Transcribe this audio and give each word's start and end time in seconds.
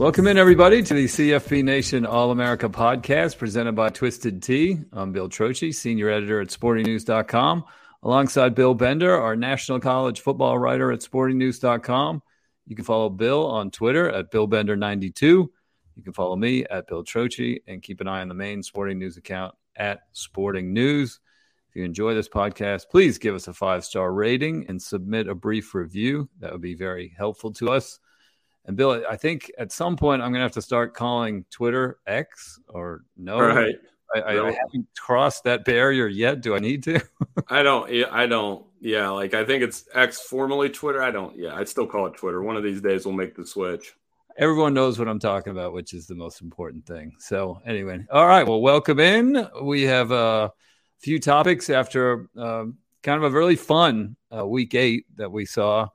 Welcome 0.00 0.28
in, 0.28 0.38
everybody, 0.38 0.82
to 0.82 0.94
the 0.94 1.04
CFB 1.04 1.62
Nation 1.62 2.06
All 2.06 2.30
America 2.30 2.70
podcast 2.70 3.36
presented 3.36 3.72
by 3.72 3.90
Twisted 3.90 4.42
Tea. 4.42 4.78
I'm 4.94 5.12
Bill 5.12 5.28
Trocchi, 5.28 5.74
senior 5.74 6.08
editor 6.08 6.40
at 6.40 6.48
sportingnews.com, 6.48 7.64
alongside 8.02 8.54
Bill 8.54 8.72
Bender, 8.72 9.14
our 9.14 9.36
national 9.36 9.78
college 9.78 10.22
football 10.22 10.58
writer 10.58 10.90
at 10.90 11.00
sportingnews.com. 11.00 12.22
You 12.66 12.76
can 12.76 12.86
follow 12.86 13.10
Bill 13.10 13.46
on 13.46 13.70
Twitter 13.70 14.08
at 14.08 14.32
BillBender92. 14.32 15.20
You 15.20 16.02
can 16.02 16.14
follow 16.14 16.34
me 16.34 16.64
at 16.64 16.86
Bill 16.86 17.04
Trocchi 17.04 17.58
and 17.66 17.82
keep 17.82 18.00
an 18.00 18.08
eye 18.08 18.22
on 18.22 18.28
the 18.28 18.34
main 18.34 18.62
Sporting 18.62 18.98
News 18.98 19.18
account 19.18 19.54
at 19.76 20.00
Sporting 20.12 20.72
News. 20.72 21.20
If 21.68 21.76
you 21.76 21.84
enjoy 21.84 22.14
this 22.14 22.30
podcast, 22.30 22.84
please 22.90 23.18
give 23.18 23.34
us 23.34 23.48
a 23.48 23.52
five 23.52 23.84
star 23.84 24.14
rating 24.14 24.64
and 24.70 24.80
submit 24.80 25.28
a 25.28 25.34
brief 25.34 25.74
review. 25.74 26.30
That 26.38 26.52
would 26.52 26.62
be 26.62 26.74
very 26.74 27.14
helpful 27.18 27.52
to 27.52 27.68
us. 27.68 28.00
And 28.70 28.76
Bill, 28.76 29.02
I 29.10 29.16
think 29.16 29.50
at 29.58 29.72
some 29.72 29.96
point 29.96 30.22
I'm 30.22 30.30
going 30.30 30.38
to 30.38 30.44
have 30.44 30.52
to 30.52 30.62
start 30.62 30.94
calling 30.94 31.44
Twitter 31.50 31.98
X 32.06 32.60
or 32.68 33.02
no. 33.16 33.40
Right. 33.40 33.74
I, 34.14 34.20
I, 34.20 34.32
I 34.46 34.52
haven't 34.52 34.86
crossed 34.96 35.42
that 35.42 35.64
barrier 35.64 36.06
yet. 36.06 36.40
Do 36.40 36.54
I 36.54 36.60
need 36.60 36.84
to? 36.84 37.00
I 37.48 37.64
don't. 37.64 37.92
Yeah, 37.92 38.06
I 38.12 38.26
don't. 38.26 38.64
Yeah, 38.80 39.08
like 39.08 39.34
I 39.34 39.44
think 39.44 39.64
it's 39.64 39.88
X 39.92 40.20
formerly 40.20 40.68
Twitter. 40.68 41.02
I 41.02 41.10
don't. 41.10 41.36
Yeah, 41.36 41.56
I'd 41.56 41.68
still 41.68 41.84
call 41.88 42.06
it 42.06 42.14
Twitter. 42.14 42.42
One 42.42 42.56
of 42.56 42.62
these 42.62 42.80
days 42.80 43.04
we'll 43.04 43.16
make 43.16 43.34
the 43.34 43.44
switch. 43.44 43.92
Everyone 44.38 44.72
knows 44.72 44.96
what 44.96 45.08
I'm 45.08 45.18
talking 45.18 45.50
about, 45.50 45.72
which 45.72 45.92
is 45.92 46.06
the 46.06 46.14
most 46.14 46.40
important 46.40 46.86
thing. 46.86 47.16
So 47.18 47.60
anyway, 47.66 48.06
all 48.12 48.28
right. 48.28 48.46
Well, 48.46 48.60
welcome 48.60 49.00
in. 49.00 49.48
We 49.62 49.82
have 49.82 50.12
a 50.12 50.52
few 51.00 51.18
topics 51.18 51.70
after 51.70 52.30
uh, 52.38 52.66
kind 53.02 53.16
of 53.16 53.24
a 53.24 53.36
really 53.36 53.56
fun 53.56 54.14
uh, 54.32 54.46
week 54.46 54.76
eight 54.76 55.06
that 55.16 55.32
we 55.32 55.44
saw 55.44 55.88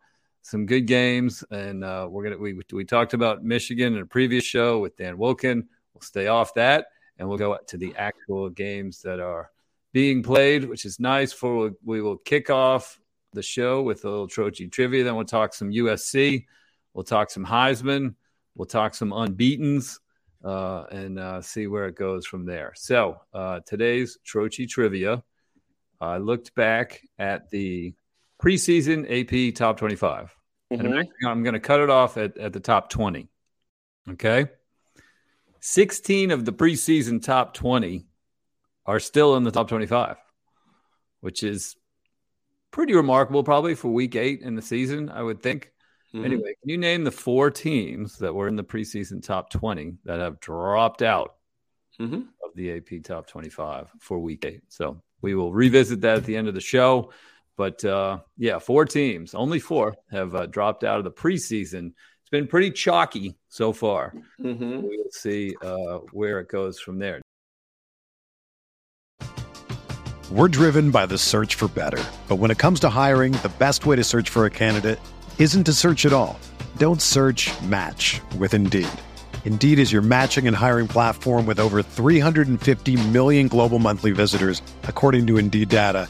some 0.46 0.68
good 0.68 0.86
games, 0.86 1.44
and 1.50 1.84
uh, 1.84 2.08
we're 2.08 2.24
gonna 2.24 2.38
we 2.38 2.56
we 2.72 2.86
talked 2.86 3.16
about 3.16 3.44
Michigan 3.44 3.96
in 3.96 4.02
a 4.02 4.06
previous 4.06 4.44
show 4.44 4.78
with 4.78 4.96
Dan 4.96 5.18
Wilkin. 5.18 5.68
We'll 5.92 6.02
stay 6.02 6.28
off 6.28 6.54
that, 6.54 6.86
and 7.18 7.28
we'll 7.28 7.40
go 7.40 7.58
to 7.68 7.78
the 7.78 7.96
actual 7.98 8.52
games 8.52 9.02
that 9.02 9.20
are 9.20 9.50
being 9.92 10.22
played, 10.22 10.66
which 10.66 10.86
is 10.86 11.00
nice. 11.00 11.34
For 11.34 11.72
we 11.84 12.00
will 12.00 12.18
kick 12.18 12.52
off 12.52 13.00
the 13.34 13.42
show 13.42 13.82
with 13.82 14.06
a 14.06 14.10
little 14.10 14.28
Trocchi 14.28 14.72
trivia. 14.72 15.04
Then 15.04 15.16
we'll 15.16 15.26
talk 15.26 15.52
some 15.56 15.72
USC. 15.72 16.46
We'll 16.94 17.04
talk 17.04 17.32
some 17.32 17.46
Heisman. 17.46 18.14
We'll 18.54 18.68
talk 18.68 18.94
some 18.94 19.10
unbeaten's. 19.10 20.00
Uh, 20.44 20.86
and 20.92 21.18
uh, 21.18 21.42
see 21.42 21.66
where 21.66 21.88
it 21.88 21.96
goes 21.96 22.28
from 22.28 22.46
there. 22.46 22.72
So 22.76 23.18
uh, 23.34 23.62
today's 23.66 24.20
Trocchi 24.24 24.70
trivia. 24.70 25.24
I 26.00 26.20
looked 26.20 26.54
back 26.54 27.02
at 27.18 27.50
the 27.50 27.96
preseason 28.40 29.06
AP 29.10 29.56
top 29.56 29.78
25. 29.78 30.35
Mm-hmm. 30.72 30.86
And 30.86 31.00
I'm, 31.00 31.08
I'm 31.28 31.44
going 31.44 31.54
to 31.54 31.60
cut 31.60 31.80
it 31.80 31.90
off 31.90 32.18
at, 32.18 32.38
at 32.38 32.54
the 32.54 32.60
top 32.60 32.90
20. 32.90 33.28
Okay. 34.12 34.48
16 35.60 36.32
of 36.32 36.46
the 36.46 36.54
preseason 36.54 37.24
top 37.24 37.54
20 37.54 38.06
are 38.86 39.00
still 39.00 39.36
in 39.36 39.44
the 39.44 39.52
top 39.52 39.68
25, 39.68 40.18
which 41.22 41.44
is 41.44 41.76
pretty 42.72 42.94
remarkable, 42.94 43.44
probably 43.44 43.74
for 43.74 43.90
week 43.90 44.16
eight 44.16 44.42
in 44.42 44.56
the 44.56 44.62
season, 44.62 45.10
I 45.10 45.24
would 45.24 45.42
think. 45.42 45.72
Mm-hmm. 46.14 46.26
Anyway, 46.26 46.56
can 46.62 46.70
you 46.70 46.78
name 46.78 47.04
the 47.04 47.12
four 47.12 47.50
teams 47.50 48.20
that 48.20 48.34
were 48.34 48.48
in 48.48 48.56
the 48.56 48.64
preseason 48.64 49.24
top 49.24 49.50
20 49.50 49.94
that 50.06 50.20
have 50.20 50.40
dropped 50.40 51.02
out 51.02 51.36
mm-hmm. 52.00 52.16
of 52.44 52.56
the 52.56 52.78
AP 52.78 53.04
top 53.04 53.28
25 53.28 53.90
for 54.00 54.20
week 54.20 54.46
eight? 54.46 54.62
So 54.70 55.02
we 55.22 55.36
will 55.36 55.52
revisit 55.52 56.02
that 56.02 56.18
at 56.18 56.26
the 56.26 56.38
end 56.38 56.48
of 56.48 56.54
the 56.54 56.62
show. 56.62 57.12
But 57.58 57.84
uh, 57.86 58.20
yeah, 58.38 58.60
four 58.60 58.86
teams, 58.86 59.34
only 59.34 59.60
four, 59.60 59.96
have 60.12 60.36
uh, 60.36 60.46
dropped 60.48 60.84
out 60.84 60.98
of 60.98 61.04
the 61.04 61.12
preseason. 61.12 61.94
It's 62.22 62.30
been 62.32 62.48
pretty 62.48 62.72
chalky 62.72 63.38
so 63.48 63.72
far. 63.72 64.14
Mm-hmm. 64.42 64.82
We'll 64.82 65.12
see 65.12 65.56
uh, 65.62 66.00
where 66.12 66.40
it 66.40 66.50
goes 66.50 66.80
from 66.80 67.00
there. 67.00 67.22
We're 70.32 70.48
driven 70.48 70.92
by 70.92 71.06
the 71.06 71.18
search 71.18 71.56
for 71.56 71.68
better. 71.68 72.04
But 72.28 72.38
when 72.38 72.52
it 72.52 72.58
comes 72.58 72.80
to 72.82 72.90
hiring, 72.90 73.34
the 73.34 73.54
best 73.60 73.86
way 73.86 73.96
to 73.96 74.04
search 74.04 74.30
for 74.30 74.46
a 74.46 74.50
candidate 74.50 75.00
isn't 75.38 75.66
to 75.66 75.74
search 75.74 76.06
at 76.06 76.14
all. 76.14 76.40
Don't 76.78 77.02
search 77.02 77.52
match 77.62 78.20
with 78.38 78.54
Indeed. 78.54 78.90
Indeed 79.46 79.78
is 79.78 79.92
your 79.94 80.02
matching 80.02 80.48
and 80.48 80.56
hiring 80.56 80.88
platform 80.88 81.46
with 81.46 81.60
over 81.60 81.84
350 81.84 83.08
million 83.10 83.48
global 83.48 83.78
monthly 83.78 84.12
visitors, 84.12 84.64
according 84.84 85.28
to 85.28 85.38
Indeed 85.38 85.70
data 85.70 86.10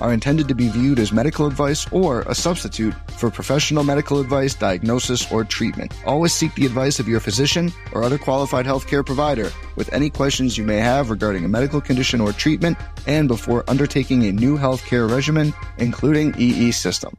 are 0.00 0.12
intended 0.12 0.48
to 0.48 0.54
be 0.54 0.68
viewed 0.68 0.98
as 0.98 1.12
medical 1.12 1.46
advice 1.46 1.86
or 1.92 2.22
a 2.22 2.34
substitute 2.34 2.94
for 3.12 3.30
professional 3.30 3.84
medical 3.84 4.20
advice, 4.20 4.54
diagnosis, 4.54 5.30
or 5.32 5.44
treatment. 5.44 5.92
Always 6.06 6.32
seek 6.32 6.54
the 6.54 6.66
advice 6.66 6.98
of 7.00 7.08
your 7.08 7.20
physician 7.20 7.72
or 7.92 8.02
other 8.02 8.18
qualified 8.18 8.66
healthcare 8.66 9.04
provider 9.04 9.50
with 9.76 9.92
any 9.92 10.10
questions 10.10 10.58
you 10.58 10.64
may 10.64 10.78
have 10.78 11.10
regarding 11.10 11.44
a 11.44 11.48
medical 11.48 11.80
condition 11.80 12.20
or 12.20 12.32
treatment 12.32 12.78
and 13.06 13.28
before 13.28 13.64
undertaking 13.68 14.24
a 14.24 14.32
new 14.32 14.56
healthcare 14.56 15.10
regimen, 15.10 15.52
including 15.78 16.34
EE 16.38 16.72
system. 16.72 17.16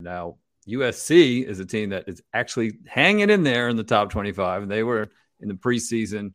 Now, 0.00 0.36
USC 0.68 1.44
is 1.44 1.60
a 1.60 1.66
team 1.66 1.90
that 1.90 2.08
is 2.08 2.22
actually 2.32 2.78
hanging 2.86 3.30
in 3.30 3.42
there 3.42 3.68
in 3.68 3.76
the 3.76 3.84
top 3.84 4.10
25. 4.10 4.68
They 4.68 4.82
were 4.82 5.10
in 5.40 5.48
the 5.48 5.54
preseason 5.54 6.34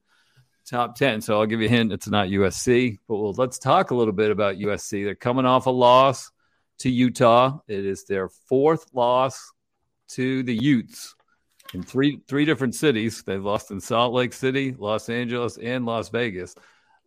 top 0.67 0.95
10. 0.95 1.21
So 1.21 1.39
I'll 1.39 1.45
give 1.45 1.61
you 1.61 1.67
a 1.67 1.71
hint 1.71 1.91
it's 1.91 2.07
not 2.07 2.27
USC. 2.27 2.97
But 3.07 3.17
well, 3.17 3.33
let's 3.37 3.57
talk 3.57 3.91
a 3.91 3.95
little 3.95 4.13
bit 4.13 4.31
about 4.31 4.57
USC. 4.57 5.03
They're 5.03 5.15
coming 5.15 5.45
off 5.45 5.65
a 5.65 5.71
loss 5.71 6.31
to 6.79 6.89
Utah. 6.89 7.59
It 7.67 7.85
is 7.85 8.03
their 8.05 8.29
fourth 8.29 8.85
loss 8.93 9.51
to 10.09 10.43
the 10.43 10.55
Utes 10.55 11.15
in 11.73 11.83
three 11.83 12.19
three 12.27 12.45
different 12.45 12.75
cities. 12.75 13.23
They've 13.23 13.43
lost 13.43 13.71
in 13.71 13.79
Salt 13.79 14.13
Lake 14.13 14.33
City, 14.33 14.75
Los 14.77 15.09
Angeles, 15.09 15.57
and 15.57 15.85
Las 15.85 16.09
Vegas 16.09 16.55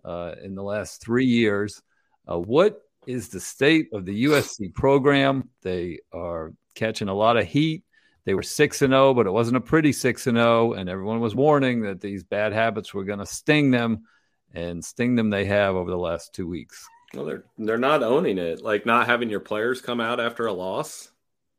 uh, 0.04 0.34
in 0.42 0.54
the 0.54 0.62
last 0.62 1.02
three 1.02 1.26
years. 1.26 1.82
Uh, 2.30 2.38
what 2.38 2.80
is 3.06 3.28
the 3.28 3.40
state 3.40 3.88
of 3.92 4.04
the 4.04 4.24
USC 4.24 4.74
program? 4.74 5.48
They 5.62 6.00
are 6.12 6.52
catching 6.74 7.08
a 7.08 7.14
lot 7.14 7.36
of 7.36 7.46
heat. 7.46 7.84
They 8.24 8.34
were 8.34 8.42
6 8.42 8.82
and 8.82 8.92
0, 8.92 9.14
but 9.14 9.26
it 9.26 9.32
wasn't 9.32 9.56
a 9.56 9.60
pretty 9.60 9.92
6 9.92 10.26
and 10.26 10.36
0 10.36 10.74
and 10.74 10.88
everyone 10.88 11.20
was 11.20 11.34
warning 11.34 11.82
that 11.82 12.00
these 12.00 12.22
bad 12.22 12.52
habits 12.52 12.92
were 12.92 13.04
going 13.04 13.18
to 13.18 13.26
sting 13.26 13.70
them 13.70 14.04
and 14.52 14.84
sting 14.84 15.16
them 15.16 15.30
they 15.30 15.46
have 15.46 15.74
over 15.74 15.90
the 15.90 15.96
last 15.96 16.34
2 16.34 16.46
weeks. 16.46 16.86
Well, 17.14 17.24
they're 17.24 17.44
they're 17.58 17.78
not 17.78 18.02
owning 18.02 18.38
it. 18.38 18.62
Like 18.62 18.86
not 18.86 19.06
having 19.06 19.30
your 19.30 19.40
players 19.40 19.80
come 19.80 20.00
out 20.00 20.20
after 20.20 20.46
a 20.46 20.52
loss. 20.52 21.10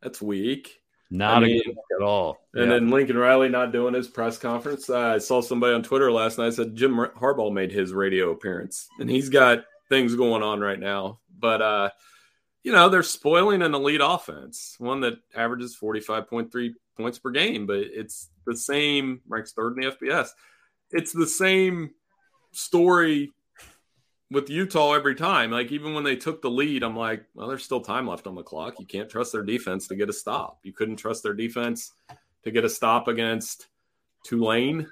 That's 0.01 0.21
weak. 0.21 0.81
Not 1.09 1.43
I 1.43 1.47
mean, 1.47 1.61
at 1.97 2.01
all. 2.01 2.39
And 2.53 2.67
yeah. 2.67 2.73
then 2.73 2.89
Lincoln 2.89 3.17
Riley 3.17 3.49
not 3.49 3.73
doing 3.73 3.93
his 3.93 4.07
press 4.07 4.37
conference. 4.37 4.89
Uh, 4.89 4.97
I 4.97 5.17
saw 5.17 5.41
somebody 5.41 5.73
on 5.73 5.83
Twitter 5.83 6.09
last 6.09 6.37
night 6.37 6.53
said 6.53 6.73
Jim 6.73 6.95
Harbaugh 6.95 7.51
made 7.51 7.71
his 7.71 7.91
radio 7.91 8.31
appearance, 8.31 8.87
and 8.97 9.09
he's 9.09 9.27
got 9.27 9.65
things 9.89 10.15
going 10.15 10.41
on 10.41 10.61
right 10.61 10.79
now. 10.79 11.19
But 11.37 11.61
uh, 11.61 11.89
you 12.63 12.71
know, 12.71 12.89
they're 12.89 13.03
spoiling 13.03 13.61
an 13.61 13.73
elite 13.73 14.01
offense, 14.03 14.75
one 14.77 15.01
that 15.01 15.15
averages 15.35 15.75
45.3 15.81 16.73
points 16.97 17.19
per 17.19 17.31
game, 17.31 17.65
but 17.65 17.77
it's 17.77 18.29
the 18.45 18.55
same, 18.55 19.21
ranks 19.27 19.53
third 19.53 19.77
in 19.77 19.81
the 19.81 19.95
FBS. 19.95 20.29
It's 20.91 21.11
the 21.11 21.27
same 21.27 21.91
story 22.51 23.31
with 24.29 24.49
Utah 24.49 24.93
every 24.93 25.15
time. 25.15 25.51
Like, 25.51 25.71
even 25.71 25.93
when 25.93 26.03
they 26.03 26.15
took 26.15 26.41
the 26.41 26.51
lead, 26.51 26.83
I'm 26.83 26.95
like, 26.95 27.25
well, 27.33 27.47
there's 27.47 27.65
still 27.65 27.81
time 27.81 28.07
left 28.07 28.27
on 28.27 28.35
the 28.35 28.43
clock. 28.43 28.79
You 28.79 28.85
can't 28.85 29.09
trust 29.09 29.31
their 29.31 29.43
defense 29.43 29.87
to 29.87 29.95
get 29.95 30.09
a 30.09 30.13
stop. 30.13 30.59
You 30.63 30.73
couldn't 30.73 30.97
trust 30.97 31.23
their 31.23 31.33
defense 31.33 31.91
to 32.43 32.51
get 32.51 32.65
a 32.65 32.69
stop 32.69 33.07
against 33.07 33.67
Tulane. 34.23 34.87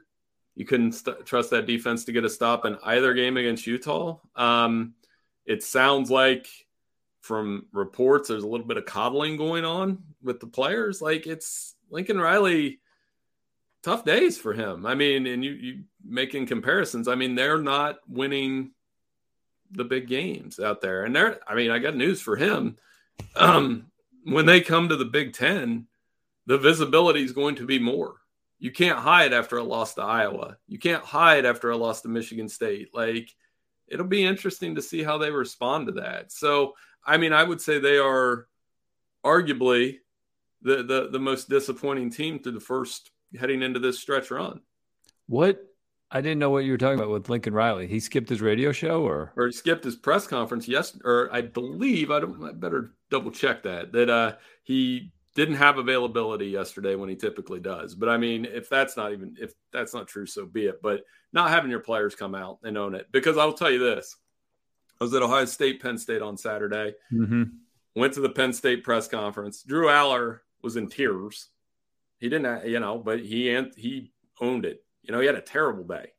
You 0.56 0.66
couldn't 0.66 0.94
st- 0.94 1.26
trust 1.26 1.52
that 1.52 1.68
defense 1.68 2.06
to 2.06 2.12
get 2.12 2.26
a 2.26 2.30
stop 2.30 2.66
in 2.66 2.78
either 2.84 3.14
game 3.14 3.38
against 3.38 3.68
Utah. 3.68 4.20
Um, 4.36 4.96
it 5.46 5.64
sounds 5.64 6.12
like 6.12 6.48
from 7.30 7.68
reports, 7.74 8.28
there's 8.28 8.42
a 8.42 8.48
little 8.48 8.66
bit 8.66 8.78
of 8.78 8.88
coddling 8.88 9.38
going 9.38 9.64
on 9.64 10.02
with 10.24 10.40
the 10.40 10.48
players. 10.48 11.00
Like 11.00 11.28
it's 11.28 11.76
Lincoln 11.92 12.20
Riley, 12.20 12.80
tough 13.84 14.04
days 14.04 14.36
for 14.36 14.52
him. 14.52 14.84
I 14.88 14.96
mean, 14.96 15.28
and 15.28 15.46
you 15.46 15.52
you 15.52 15.84
making 16.04 16.48
comparisons. 16.48 17.08
I 17.08 17.14
mean, 17.14 17.36
they're 17.36 17.62
not 17.62 18.00
winning 18.08 18.72
the 19.70 19.84
big 19.84 20.08
games 20.08 20.60
out 20.60 20.82
there, 20.82 21.04
and 21.04 21.16
they're. 21.16 21.40
I 21.48 21.54
mean, 21.54 21.70
I 21.70 21.78
got 21.78 21.96
news 21.96 22.20
for 22.20 22.36
him. 22.36 22.78
Um, 23.36 23.92
when 24.24 24.48
they 24.48 24.60
come 24.60 24.90
to 24.90 24.96
the 24.96 25.06
Big 25.06 25.34
Ten, 25.34 25.86
the 26.48 26.58
visibility 26.58 27.24
is 27.24 27.32
going 27.32 27.58
to 27.58 27.68
be 27.68 27.78
more. 27.78 28.16
You 28.58 28.72
can't 28.72 28.98
hide 28.98 29.34
after 29.34 29.60
a 29.60 29.64
loss 29.64 29.94
to 29.94 30.02
Iowa. 30.02 30.58
You 30.68 30.80
can't 30.80 31.04
hide 31.04 31.46
after 31.46 31.70
a 31.70 31.78
loss 31.78 32.02
to 32.02 32.08
Michigan 32.08 32.50
State. 32.50 32.90
Like 32.92 33.30
it'll 33.88 34.08
be 34.08 34.26
interesting 34.26 34.74
to 34.76 34.82
see 34.82 35.04
how 35.04 35.20
they 35.20 35.30
respond 35.30 35.86
to 35.88 35.94
that. 35.94 36.32
So 36.32 36.74
I 37.10 37.18
mean, 37.18 37.34
I 37.34 37.44
would 37.44 37.60
say 37.60 37.80
they 37.80 37.98
are 37.98 38.48
arguably 39.26 39.98
the, 40.62 40.84
the, 40.84 41.10
the 41.12 41.20
most 41.20 41.50
disappointing 41.50 42.12
team 42.12 42.40
through 42.40 42.52
the 42.52 42.60
first 42.60 43.10
heading 43.38 43.64
into 43.64 43.80
this 43.80 44.00
stretch 44.00 44.30
run. 44.30 44.62
What 45.26 45.60
I 46.12 46.22
didn't 46.22 46.40
know 46.40 46.52
what 46.52 46.66
you 46.66 46.72
were 46.72 46.78
talking 46.78 47.00
about 47.00 47.12
with 47.12 47.30
Lincoln 47.30 47.54
Riley. 47.54 47.88
He 47.88 48.00
skipped 48.00 48.30
his 48.30 48.42
radio 48.42 48.72
show, 48.72 49.04
or 49.04 49.32
or 49.36 49.48
he 49.48 49.52
skipped 49.52 49.84
his 49.84 49.96
press 49.96 50.26
conference. 50.26 50.68
Yes, 50.68 50.98
or 51.04 51.30
I 51.32 51.42
believe 51.42 52.10
I 52.10 52.20
don't. 52.20 52.44
I 52.44 52.52
better 52.52 52.94
double 53.12 53.32
check 53.32 53.64
that 53.64 53.92
that 53.92 54.10
uh, 54.10 54.36
he 54.64 55.12
didn't 55.36 55.56
have 55.56 55.78
availability 55.78 56.48
yesterday 56.48 56.96
when 56.96 57.10
he 57.10 57.16
typically 57.16 57.60
does. 57.60 57.94
But 57.94 58.10
I 58.10 58.18
mean, 58.18 58.46
if 58.46 58.70
that's 58.70 58.98
not 58.98 59.14
even 59.14 59.36
if 59.40 59.54
that's 59.72 59.94
not 59.94 60.08
true, 60.08 60.26
so 60.26 60.48
be 60.48 60.66
it. 60.66 60.82
But 60.82 61.02
not 61.32 61.52
having 61.52 61.70
your 61.70 61.80
players 61.80 62.16
come 62.16 62.34
out 62.34 62.58
and 62.64 62.78
own 62.78 62.96
it, 62.96 63.08
because 63.12 63.38
I'll 63.38 63.54
tell 63.54 63.70
you 63.70 63.80
this: 63.80 64.16
I 65.00 65.04
was 65.04 65.14
at 65.14 65.22
Ohio 65.22 65.46
State, 65.46 65.82
Penn 65.82 65.98
State 65.98 66.22
on 66.22 66.38
Saturday. 66.38 66.94
Mm-hmm. 67.12 67.44
Went 67.96 68.14
to 68.14 68.22
the 68.22 68.30
Penn 68.30 68.54
State 68.54 68.84
press 68.84 69.08
conference. 69.08 69.64
Drew 69.64 69.88
Allar 69.88 70.40
was 70.62 70.76
in 70.76 70.90
tears. 70.90 71.50
He 72.20 72.28
didn't, 72.30 72.68
you 72.68 72.80
know, 72.80 72.98
but 72.98 73.20
he 73.20 73.50
and 73.52 73.72
he 73.78 74.12
owned 74.42 74.66
it. 74.66 74.84
You 75.04 75.14
know, 75.14 75.20
he 75.20 75.26
had 75.26 75.36
a 75.36 75.42
terrible 75.42 75.86
day 75.86 76.12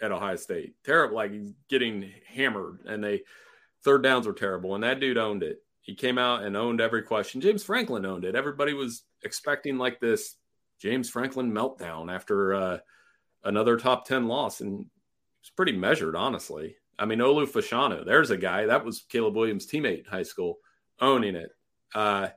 at 0.00 0.12
Ohio 0.12 0.36
State. 0.36 0.74
Terrible, 0.84 1.16
like 1.16 1.32
he's 1.32 1.52
getting 1.68 2.12
hammered, 2.26 2.80
and 2.86 3.02
they 3.02 3.22
third 3.84 4.02
downs 4.02 4.26
were 4.26 4.32
terrible. 4.32 4.74
And 4.74 4.84
that 4.84 5.00
dude 5.00 5.18
owned 5.18 5.42
it. 5.42 5.62
He 5.80 5.94
came 5.94 6.18
out 6.18 6.42
and 6.42 6.56
owned 6.56 6.80
every 6.80 7.02
question. 7.02 7.40
James 7.40 7.64
Franklin 7.64 8.06
owned 8.06 8.24
it. 8.24 8.36
Everybody 8.36 8.74
was 8.74 9.04
expecting 9.24 9.78
like 9.78 10.00
this 10.00 10.36
James 10.80 11.10
Franklin 11.10 11.50
meltdown 11.50 12.12
after 12.14 12.54
uh, 12.54 12.78
another 13.42 13.76
top 13.76 14.04
ten 14.04 14.28
loss, 14.28 14.60
and 14.60 14.86
it's 15.40 15.50
pretty 15.50 15.72
measured, 15.72 16.14
honestly. 16.14 16.76
I 16.98 17.06
mean, 17.06 17.20
Olu 17.20 17.48
Fashanu, 17.48 18.04
there's 18.04 18.30
a 18.30 18.36
guy 18.36 18.66
that 18.66 18.84
was 18.84 19.02
Caleb 19.08 19.36
Williams' 19.36 19.66
teammate 19.66 20.00
in 20.00 20.04
high 20.04 20.24
school, 20.24 20.58
owning 21.00 21.36
it. 21.36 21.50
Uh, 21.94 22.28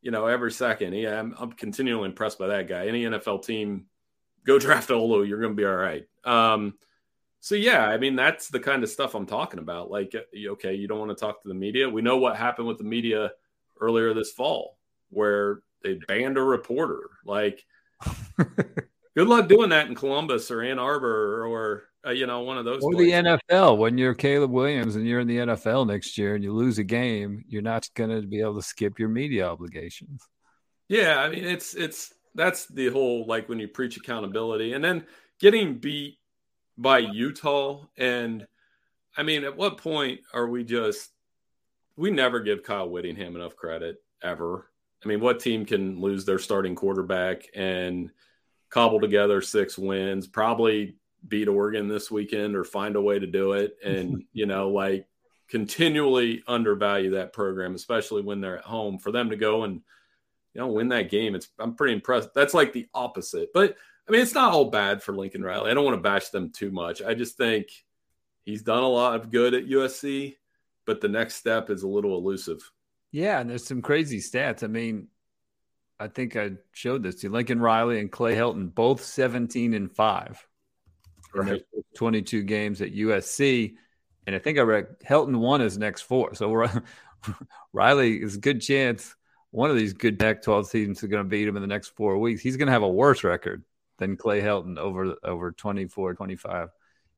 you 0.00 0.10
know, 0.10 0.26
every 0.26 0.52
second. 0.52 0.94
Yeah, 0.94 1.18
I'm, 1.18 1.34
I'm, 1.38 1.52
continually 1.52 2.06
impressed 2.06 2.38
by 2.38 2.46
that 2.48 2.68
guy. 2.68 2.86
Any 2.86 3.04
NFL 3.04 3.44
team, 3.44 3.86
go 4.44 4.58
draft 4.60 4.88
Olu, 4.88 5.26
you're 5.26 5.40
going 5.40 5.52
to 5.52 5.56
be 5.56 5.66
all 5.66 5.74
right. 5.74 6.06
Um, 6.24 6.74
so 7.40 7.54
yeah, 7.54 7.84
I 7.86 7.98
mean, 7.98 8.16
that's 8.16 8.48
the 8.48 8.60
kind 8.60 8.82
of 8.82 8.88
stuff 8.88 9.14
I'm 9.14 9.26
talking 9.26 9.60
about. 9.60 9.90
Like, 9.90 10.14
uh, 10.14 10.50
okay, 10.52 10.74
you 10.74 10.88
don't 10.88 10.98
want 10.98 11.10
to 11.10 11.20
talk 11.20 11.42
to 11.42 11.48
the 11.48 11.54
media. 11.54 11.88
We 11.88 12.02
know 12.02 12.16
what 12.16 12.36
happened 12.36 12.68
with 12.68 12.78
the 12.78 12.84
media 12.84 13.32
earlier 13.80 14.14
this 14.14 14.32
fall, 14.32 14.78
where 15.10 15.60
they 15.82 15.94
banned 16.08 16.38
a 16.38 16.42
reporter. 16.42 17.10
Like, 17.24 17.64
good 19.16 19.28
luck 19.28 19.48
doing 19.48 19.70
that 19.70 19.86
in 19.88 19.94
Columbus 19.94 20.50
or 20.50 20.62
Ann 20.62 20.78
Arbor 20.78 21.46
or 21.46 21.84
uh, 22.06 22.10
you 22.10 22.26
know, 22.26 22.40
one 22.40 22.58
of 22.58 22.64
those. 22.64 22.82
Or 22.82 22.94
the 22.94 23.10
NFL. 23.10 23.78
When 23.78 23.98
you're 23.98 24.14
Caleb 24.14 24.50
Williams 24.50 24.96
and 24.96 25.06
you're 25.06 25.20
in 25.20 25.26
the 25.26 25.38
NFL 25.38 25.86
next 25.86 26.16
year 26.16 26.34
and 26.34 26.44
you 26.44 26.52
lose 26.52 26.78
a 26.78 26.84
game, 26.84 27.44
you're 27.48 27.62
not 27.62 27.88
going 27.94 28.10
to 28.10 28.26
be 28.26 28.40
able 28.40 28.56
to 28.56 28.62
skip 28.62 28.98
your 28.98 29.08
media 29.08 29.48
obligations. 29.48 30.22
Yeah, 30.88 31.18
I 31.18 31.28
mean, 31.28 31.44
it's 31.44 31.74
it's 31.74 32.14
that's 32.34 32.66
the 32.66 32.88
whole 32.90 33.26
like 33.26 33.48
when 33.48 33.58
you 33.58 33.66
preach 33.66 33.96
accountability 33.96 34.72
and 34.72 34.84
then 34.84 35.04
getting 35.40 35.78
beat 35.78 36.18
by 36.78 36.98
Utah 36.98 37.86
and 37.96 38.46
I 39.16 39.22
mean, 39.22 39.44
at 39.44 39.56
what 39.56 39.78
point 39.78 40.20
are 40.34 40.46
we 40.46 40.62
just 40.62 41.10
we 41.96 42.10
never 42.10 42.40
give 42.40 42.62
Kyle 42.62 42.88
Whittingham 42.88 43.34
enough 43.34 43.56
credit 43.56 43.96
ever. 44.22 44.70
I 45.04 45.08
mean, 45.08 45.20
what 45.20 45.40
team 45.40 45.64
can 45.64 46.00
lose 46.00 46.24
their 46.24 46.38
starting 46.38 46.74
quarterback 46.74 47.48
and 47.54 48.10
cobble 48.70 49.00
together 49.00 49.40
six 49.40 49.78
wins? 49.78 50.26
Probably 50.26 50.96
beat 51.28 51.48
Oregon 51.48 51.88
this 51.88 52.10
weekend 52.10 52.56
or 52.56 52.64
find 52.64 52.96
a 52.96 53.00
way 53.00 53.18
to 53.18 53.26
do 53.26 53.52
it. 53.52 53.76
And, 53.84 54.24
you 54.32 54.46
know, 54.46 54.70
like 54.70 55.06
continually 55.48 56.42
undervalue 56.46 57.10
that 57.10 57.32
program, 57.32 57.74
especially 57.74 58.22
when 58.22 58.40
they're 58.40 58.58
at 58.58 58.64
home 58.64 58.98
for 58.98 59.12
them 59.12 59.30
to 59.30 59.36
go 59.36 59.64
and, 59.64 59.82
you 60.54 60.60
know, 60.60 60.68
win 60.68 60.88
that 60.88 61.10
game. 61.10 61.34
It's 61.34 61.48
I'm 61.58 61.74
pretty 61.74 61.94
impressed. 61.94 62.34
That's 62.34 62.54
like 62.54 62.72
the 62.72 62.88
opposite. 62.94 63.50
But 63.54 63.76
I 64.08 64.12
mean, 64.12 64.20
it's 64.20 64.34
not 64.34 64.52
all 64.52 64.70
bad 64.70 65.02
for 65.02 65.14
Lincoln 65.14 65.42
Riley. 65.42 65.70
I 65.70 65.74
don't 65.74 65.84
want 65.84 65.96
to 65.96 66.02
bash 66.02 66.28
them 66.28 66.50
too 66.50 66.70
much. 66.70 67.02
I 67.02 67.14
just 67.14 67.36
think 67.36 67.68
he's 68.44 68.62
done 68.62 68.82
a 68.82 68.88
lot 68.88 69.16
of 69.16 69.30
good 69.30 69.54
at 69.54 69.66
USC, 69.66 70.36
but 70.84 71.00
the 71.00 71.08
next 71.08 71.34
step 71.34 71.70
is 71.70 71.82
a 71.82 71.88
little 71.88 72.16
elusive. 72.16 72.70
Yeah, 73.12 73.40
and 73.40 73.48
there's 73.50 73.66
some 73.66 73.82
crazy 73.82 74.20
stats. 74.20 74.62
I 74.62 74.68
mean, 74.68 75.08
I 75.98 76.08
think 76.08 76.36
I 76.36 76.52
showed 76.72 77.02
this 77.02 77.16
to 77.16 77.30
Lincoln 77.30 77.60
Riley 77.60 77.98
and 78.00 78.10
Clay 78.10 78.34
Helton, 78.34 78.74
both 78.74 79.02
17 79.02 79.74
and 79.74 79.90
5 79.90 80.46
right. 81.36 81.62
22 81.94 82.42
games 82.42 82.82
at 82.82 82.92
USC. 82.92 83.74
And 84.26 84.34
I 84.34 84.38
think 84.38 84.58
I 84.58 84.62
read 84.62 84.86
Helton 85.08 85.36
won 85.36 85.60
his 85.60 85.78
next 85.78 86.02
four. 86.02 86.34
So 86.34 86.68
Riley 87.72 88.16
is 88.16 88.36
a 88.36 88.40
good 88.40 88.60
chance 88.60 89.14
one 89.56 89.70
of 89.70 89.76
these 89.76 89.94
good 89.94 90.18
Pac 90.18 90.42
12 90.42 90.70
teams 90.70 91.02
is 91.02 91.08
going 91.08 91.24
to 91.24 91.28
beat 91.28 91.48
him 91.48 91.56
in 91.56 91.62
the 91.62 91.66
next 91.66 91.96
four 91.96 92.18
weeks. 92.18 92.42
He's 92.42 92.58
going 92.58 92.66
to 92.66 92.72
have 92.72 92.82
a 92.82 92.88
worse 92.88 93.24
record 93.24 93.64
than 93.96 94.16
Clay 94.16 94.42
Helton 94.42 94.76
over 94.76 95.16
over 95.24 95.52
24, 95.52 96.14
25 96.14 96.68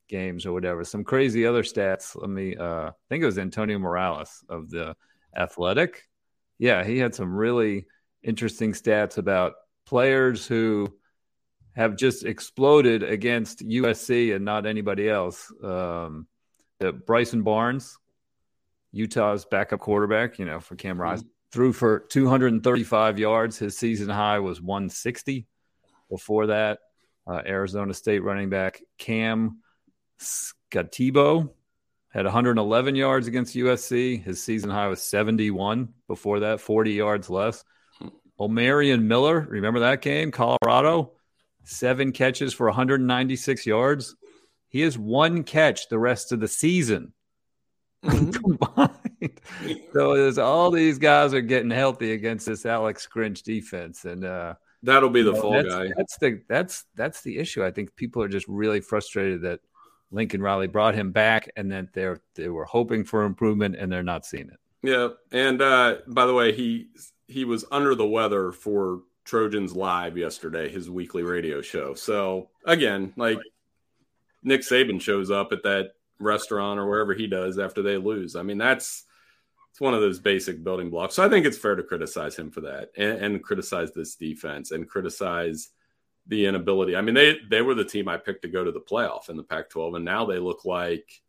games 0.08 0.46
or 0.46 0.52
whatever. 0.52 0.84
Some 0.84 1.02
crazy 1.02 1.44
other 1.44 1.64
stats. 1.64 2.14
Let 2.14 2.30
me 2.30 2.54
uh, 2.54 2.90
I 2.90 2.92
think 3.08 3.22
it 3.22 3.26
was 3.26 3.38
Antonio 3.38 3.80
Morales 3.80 4.44
of 4.48 4.70
the 4.70 4.94
Athletic. 5.36 6.08
Yeah, 6.58 6.84
he 6.84 6.98
had 6.98 7.12
some 7.12 7.34
really 7.34 7.86
interesting 8.22 8.72
stats 8.72 9.18
about 9.18 9.54
players 9.84 10.46
who 10.46 10.94
have 11.74 11.96
just 11.96 12.24
exploded 12.24 13.02
against 13.02 13.66
USC 13.66 14.34
and 14.34 14.44
not 14.44 14.66
anybody 14.66 15.08
else. 15.08 15.52
Um, 15.62 16.26
Bryson 17.06 17.42
Barnes, 17.42 17.98
Utah's 18.92 19.44
backup 19.44 19.80
quarterback, 19.80 20.38
you 20.38 20.44
know, 20.44 20.60
for 20.60 20.76
Cam 20.76 21.00
Rising, 21.00 21.26
mm-hmm. 21.26 21.52
threw 21.52 21.72
for 21.72 22.00
235 22.00 23.18
yards. 23.18 23.58
His 23.58 23.76
season 23.76 24.08
high 24.08 24.38
was 24.38 24.60
160. 24.60 25.46
Before 26.10 26.46
that, 26.46 26.80
uh, 27.26 27.42
Arizona 27.46 27.92
State 27.92 28.20
running 28.20 28.48
back 28.48 28.80
Cam 28.96 29.58
Skattebo 30.18 31.50
had 32.10 32.24
111 32.24 32.94
yards 32.96 33.26
against 33.26 33.54
USC. 33.54 34.22
His 34.22 34.42
season 34.42 34.70
high 34.70 34.88
was 34.88 35.02
71. 35.02 35.92
Before 36.06 36.40
that, 36.40 36.60
40 36.60 36.92
yards 36.92 37.28
less. 37.28 37.64
Omarion 38.40 39.02
Miller, 39.02 39.46
remember 39.50 39.80
that 39.80 40.00
game? 40.00 40.30
Colorado, 40.30 41.12
seven 41.68 42.12
catches 42.12 42.54
for 42.54 42.66
196 42.66 43.66
yards. 43.66 44.16
He 44.68 44.80
has 44.80 44.98
one 44.98 45.44
catch 45.44 45.88
the 45.88 45.98
rest 45.98 46.32
of 46.32 46.40
the 46.40 46.48
season. 46.48 47.12
Mm-hmm. 48.04 49.26
so 49.92 50.14
there's 50.14 50.38
all 50.38 50.70
these 50.70 50.98
guys 50.98 51.34
are 51.34 51.40
getting 51.40 51.70
healthy 51.70 52.12
against 52.12 52.46
this 52.46 52.64
Alex 52.64 53.08
Grinch 53.12 53.42
defense, 53.42 54.04
and 54.04 54.24
uh, 54.24 54.54
that'll 54.84 55.10
be 55.10 55.22
the 55.22 55.30
you 55.30 55.36
know, 55.36 55.42
fall 55.42 55.62
guy. 55.64 55.88
That's 55.96 56.16
the 56.18 56.40
that's 56.48 56.84
that's 56.94 57.22
the 57.22 57.38
issue. 57.38 57.64
I 57.64 57.72
think 57.72 57.96
people 57.96 58.22
are 58.22 58.28
just 58.28 58.46
really 58.46 58.80
frustrated 58.80 59.42
that 59.42 59.58
Lincoln 60.12 60.40
Riley 60.40 60.68
brought 60.68 60.94
him 60.94 61.10
back, 61.10 61.50
and 61.56 61.72
that 61.72 61.92
they're 61.92 62.20
they 62.36 62.48
were 62.48 62.66
hoping 62.66 63.02
for 63.02 63.24
improvement, 63.24 63.74
and 63.74 63.90
they're 63.90 64.04
not 64.04 64.24
seeing 64.24 64.48
it. 64.48 64.60
Yeah, 64.82 65.08
and 65.32 65.60
uh, 65.60 65.96
by 66.06 66.26
the 66.26 66.34
way, 66.34 66.52
he 66.52 66.90
he 67.26 67.44
was 67.44 67.64
under 67.72 67.96
the 67.96 68.06
weather 68.06 68.52
for 68.52 69.00
Trojans 69.28 69.76
Live 69.76 70.16
yesterday, 70.16 70.70
his 70.70 70.88
weekly 70.88 71.22
radio 71.22 71.60
show. 71.60 71.92
So 71.92 72.48
again, 72.64 73.12
like 73.16 73.38
Nick 74.42 74.62
Saban 74.62 74.98
shows 74.98 75.30
up 75.30 75.52
at 75.52 75.62
that 75.64 75.90
restaurant 76.18 76.80
or 76.80 76.88
wherever 76.88 77.12
he 77.12 77.26
does 77.26 77.58
after 77.58 77.82
they 77.82 77.98
lose. 77.98 78.36
I 78.36 78.42
mean, 78.42 78.56
that's 78.56 79.04
it's 79.70 79.82
one 79.82 79.92
of 79.92 80.00
those 80.00 80.18
basic 80.18 80.64
building 80.64 80.88
blocks. 80.88 81.14
So 81.14 81.22
I 81.22 81.28
think 81.28 81.44
it's 81.44 81.58
fair 81.58 81.76
to 81.76 81.82
criticize 81.82 82.36
him 82.36 82.50
for 82.50 82.62
that 82.62 82.90
and, 82.96 83.18
and 83.22 83.44
criticize 83.44 83.92
this 83.92 84.14
defense 84.14 84.70
and 84.70 84.88
criticize 84.88 85.68
the 86.26 86.46
inability. 86.46 86.96
I 86.96 87.02
mean, 87.02 87.14
they 87.14 87.36
they 87.50 87.60
were 87.60 87.74
the 87.74 87.84
team 87.84 88.08
I 88.08 88.16
picked 88.16 88.42
to 88.42 88.48
go 88.48 88.64
to 88.64 88.72
the 88.72 88.80
playoff 88.80 89.28
in 89.28 89.36
the 89.36 89.42
Pac-12, 89.42 89.96
and 89.96 90.06
now 90.06 90.24
they 90.24 90.38
look 90.38 90.64
like 90.64 91.20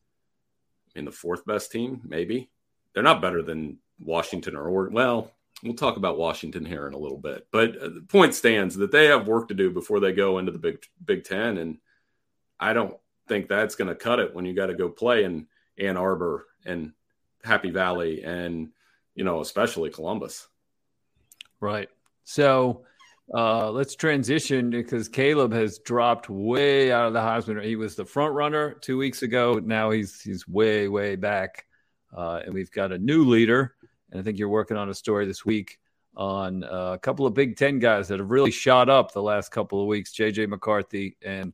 in 0.96 1.04
the 1.04 1.12
fourth 1.12 1.46
best 1.46 1.70
team. 1.70 2.00
Maybe 2.08 2.50
they're 2.94 3.04
not 3.04 3.22
better 3.22 3.44
than 3.44 3.80
Washington 4.00 4.56
or 4.56 4.70
Oregon. 4.70 4.94
Well, 4.94 5.34
we'll 5.64 5.74
talk 5.74 5.98
about 5.98 6.18
Washington 6.18 6.66
here 6.66 6.88
in 6.88 6.94
a 6.94 6.98
little 6.98 7.18
bit, 7.18 7.48
but 7.52 7.78
uh, 7.78 7.90
the 7.90 8.06
point 8.08 8.34
stands 8.34 8.76
that 8.78 8.92
they 8.92 9.06
have 9.06 9.28
work 9.28 9.48
to 9.50 9.54
do 9.54 9.70
before 9.70 10.00
they 10.00 10.12
go 10.12 10.38
into 10.38 10.52
the 10.52 10.60
Big 10.60 10.84
Big 11.06 11.24
Ten, 11.24 11.58
and 11.58 11.78
I 12.60 12.74
don't 12.74 12.96
think 13.28 13.48
that's 13.48 13.76
going 13.76 13.88
to 13.88 13.96
cut 13.96 14.20
it 14.20 14.34
when 14.34 14.46
you 14.46 14.54
got 14.54 14.68
to 14.68 14.76
go 14.76 14.90
play 14.90 15.24
in 15.24 15.48
Ann 15.78 15.98
Arbor 15.98 16.48
and 16.66 16.94
Happy 17.44 17.70
Valley 17.70 18.24
and 18.24 18.70
you 19.16 19.24
know 19.24 19.42
especially 19.42 19.90
Columbus. 19.90 20.48
Right. 21.60 21.90
So 22.24 22.86
uh, 23.34 23.70
let's 23.72 23.96
transition 23.96 24.70
because 24.70 25.08
Caleb 25.08 25.54
has 25.54 25.80
dropped 25.80 26.30
way 26.30 26.92
out 26.92 27.08
of 27.08 27.14
the 27.14 27.20
Heisman. 27.20 27.64
He 27.64 27.76
was 27.76 27.96
the 27.96 28.06
front 28.06 28.34
runner 28.34 28.74
two 28.74 28.98
weeks 28.98 29.22
ago. 29.22 29.60
Now 29.64 29.92
he's 29.92 30.22
he's 30.22 30.48
way 30.48 30.88
way 30.88 31.16
back, 31.16 31.66
uh, 32.16 32.42
and 32.44 32.54
we've 32.54 32.72
got 32.72 32.92
a 32.92 32.98
new 32.98 33.26
leader. 33.26 33.76
And 34.12 34.20
I 34.20 34.24
think 34.24 34.38
you're 34.38 34.50
working 34.50 34.78
on 34.78 34.90
a 34.90 34.94
story 34.94 35.26
this 35.26 35.46
week 35.46 35.80
on 36.16 36.64
uh, 36.64 36.94
a 36.94 37.00
couple 37.00 37.26
of 37.26 37.34
Big 37.34 37.56
Ten 37.56 37.80
guys 37.80 38.08
that 38.08 38.20
have 38.20 38.30
really 38.30 38.52
shot 38.52 38.90
up 38.90 39.12
the 39.12 39.22
last 39.22 39.50
couple 39.50 39.82
of 39.82 39.88
weeks. 39.88 40.14
JJ 40.14 40.50
McCarthy 40.50 41.18
and 41.24 41.54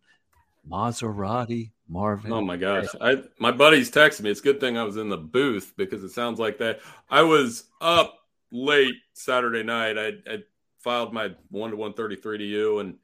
Maserati 0.70 1.72
Marvin. 1.88 2.32
Oh 2.32 2.42
my 2.42 2.58
gosh. 2.58 2.88
I 3.00 3.24
my 3.40 3.52
buddies 3.52 3.92
texted 3.92 4.22
me. 4.22 4.32
It's 4.32 4.40
a 4.40 4.44
good 4.44 4.60
thing 4.60 4.78
I 4.78 4.84
was 4.84 4.98
in 4.98 5.10
the 5.10 5.18
booth 5.18 5.74
because 5.78 6.04
it 6.04 6.12
sounds 6.12 6.40
like 6.40 6.58
that. 6.60 6.80
I 7.10 7.22
was 7.22 7.66
up 7.82 8.20
late 8.52 8.96
Saturday 9.14 9.64
night. 9.64 9.98
I, 9.98 10.14
I 10.28 10.44
filed 10.80 11.14
my 11.14 11.32
one 11.50 11.72
to 11.72 11.78
one 11.78 11.94
thirty 11.94 12.16
three 12.16 12.38
to 12.38 12.44
you 12.44 12.80
and 12.80 12.96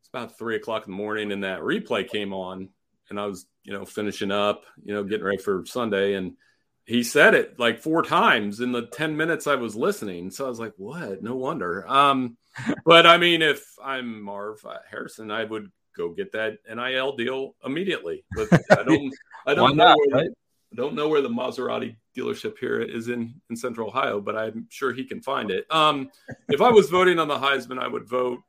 it's 0.00 0.08
about 0.08 0.36
three 0.36 0.56
o'clock 0.56 0.86
in 0.86 0.92
the 0.92 0.96
morning 0.96 1.32
and 1.32 1.44
that 1.44 1.60
replay 1.60 2.08
came 2.08 2.32
on 2.32 2.68
and 3.10 3.20
I 3.20 3.26
was, 3.26 3.46
you 3.62 3.72
know, 3.72 3.84
finishing 3.84 4.30
up, 4.30 4.64
you 4.82 4.94
know, 4.94 5.04
getting 5.04 5.24
ready 5.24 5.38
for 5.38 5.64
Sunday 5.66 6.14
and 6.14 6.36
he 6.86 7.02
said 7.02 7.34
it 7.34 7.58
like 7.58 7.80
four 7.80 8.02
times 8.02 8.60
in 8.60 8.72
the 8.72 8.86
10 8.86 9.16
minutes 9.16 9.46
I 9.46 9.54
was 9.54 9.74
listening. 9.74 10.30
So 10.30 10.44
I 10.44 10.48
was 10.48 10.60
like, 10.60 10.74
what? 10.76 11.22
No 11.22 11.34
wonder. 11.34 11.88
Um, 11.88 12.36
but 12.84 13.06
I 13.06 13.16
mean, 13.16 13.42
if 13.42 13.64
I'm 13.82 14.22
Marv 14.22 14.64
uh, 14.64 14.78
Harrison, 14.90 15.30
I 15.30 15.44
would 15.44 15.70
go 15.96 16.10
get 16.10 16.32
that 16.32 16.58
NIL 16.68 17.16
deal 17.16 17.54
immediately. 17.64 18.24
But 18.34 18.48
I 18.70 18.82
don't, 18.86 19.14
I 19.46 19.54
don't 19.54 19.76
know. 19.76 19.96
where, 19.96 20.22
right? 20.22 20.30
I 20.72 20.76
don't 20.76 20.94
know 20.94 21.08
where 21.08 21.22
the 21.22 21.28
Maserati 21.28 21.96
dealership 22.16 22.58
here 22.58 22.80
is 22.80 23.08
in 23.08 23.40
in 23.48 23.56
Central 23.56 23.88
Ohio, 23.88 24.20
but 24.20 24.36
I'm 24.36 24.66
sure 24.70 24.92
he 24.92 25.04
can 25.04 25.22
find 25.22 25.50
it. 25.50 25.66
Um, 25.70 26.10
if 26.48 26.60
I 26.60 26.70
was 26.70 26.90
voting 26.90 27.20
on 27.20 27.28
the 27.28 27.38
Heisman, 27.38 27.78
I 27.78 27.86
would 27.86 28.08
vote, 28.08 28.40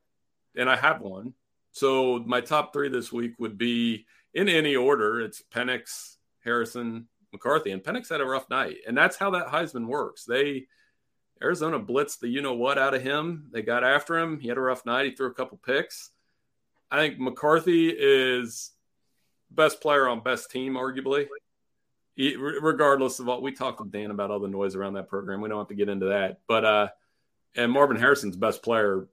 and 0.56 0.68
I 0.68 0.75
have 0.75 1.01
one. 1.01 1.34
So 1.72 2.20
my 2.25 2.42
top 2.42 2.74
three 2.74 2.89
this 2.89 3.12
week 3.12 3.34
would 3.38 3.58
be 3.58 4.08
in 4.34 4.50
any 4.50 4.75
order. 4.75 5.22
It's 5.22 5.44
Penix, 5.54 6.15
Harrison, 6.44 7.08
McCarthy, 7.36 7.72
and 7.72 7.84
Penix 7.84 8.10
had 8.10 8.22
a 8.22 8.25
rough 8.25 8.50
night, 8.50 8.77
and 8.88 8.98
that's 8.98 9.18
how 9.18 9.32
that 9.32 9.48
Heisman 9.48 9.88
works. 9.88 10.24
They 10.24 10.68
Arizona 11.44 11.80
blitzed 11.80 12.20
the 12.20 12.30
you 12.30 12.42
know 12.42 12.54
what 12.54 12.77
out 12.77 12.94
of 12.94 13.01
him. 13.01 13.50
They 13.51 13.62
got 13.62 13.84
after 13.84 14.18
him. 14.18 14.39
He 14.39 14.48
had 14.48 14.58
a 14.58 14.62
rough 14.62 14.86
night. 14.86 15.06
He 15.06 15.12
threw 15.12 15.27
a 15.27 15.34
couple 15.34 15.58
picks. 15.58 16.12
I 16.89 16.98
think 16.98 17.20
McCarthy 17.20 17.89
is 17.89 18.72
best 19.51 19.82
player 19.82 20.08
on 20.08 20.22
best 20.24 20.50
team, 20.50 20.75
arguably. 20.75 21.27
He, 22.15 22.38
regardless 22.38 23.20
of 23.20 23.25
what 23.25 23.42
we 23.42 23.51
talked 23.51 23.82
with 23.82 23.92
Dan 23.92 24.12
about 24.12 24.32
all 24.32 24.39
the 24.39 24.48
noise 24.48 24.75
around 24.75 24.94
that 24.94 25.10
program, 25.10 25.42
we 25.42 25.50
don't 25.50 25.58
have 25.58 25.68
to 25.68 25.75
get 25.75 25.89
into 25.89 26.08
that. 26.08 26.39
But 26.48 26.63
uh, 26.63 26.88
and 27.56 27.72
Marvin 27.72 27.98
Harrison's 27.98 28.38
best 28.38 28.63
player, 28.63 29.08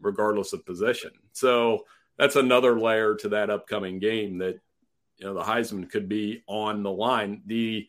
regardless 0.00 0.52
of 0.52 0.64
position. 0.64 1.10
So 1.32 1.84
that's 2.16 2.36
another 2.36 2.78
layer 2.78 3.16
to 3.16 3.30
that 3.30 3.50
upcoming 3.50 3.98
game 3.98 4.38
that 4.38 4.60
you 5.18 5.26
know 5.26 5.34
the 5.34 5.42
Heisman 5.42 5.90
could 5.90 6.08
be 6.08 6.42
on 6.46 6.82
the 6.82 6.90
line. 6.90 7.42
The 7.46 7.88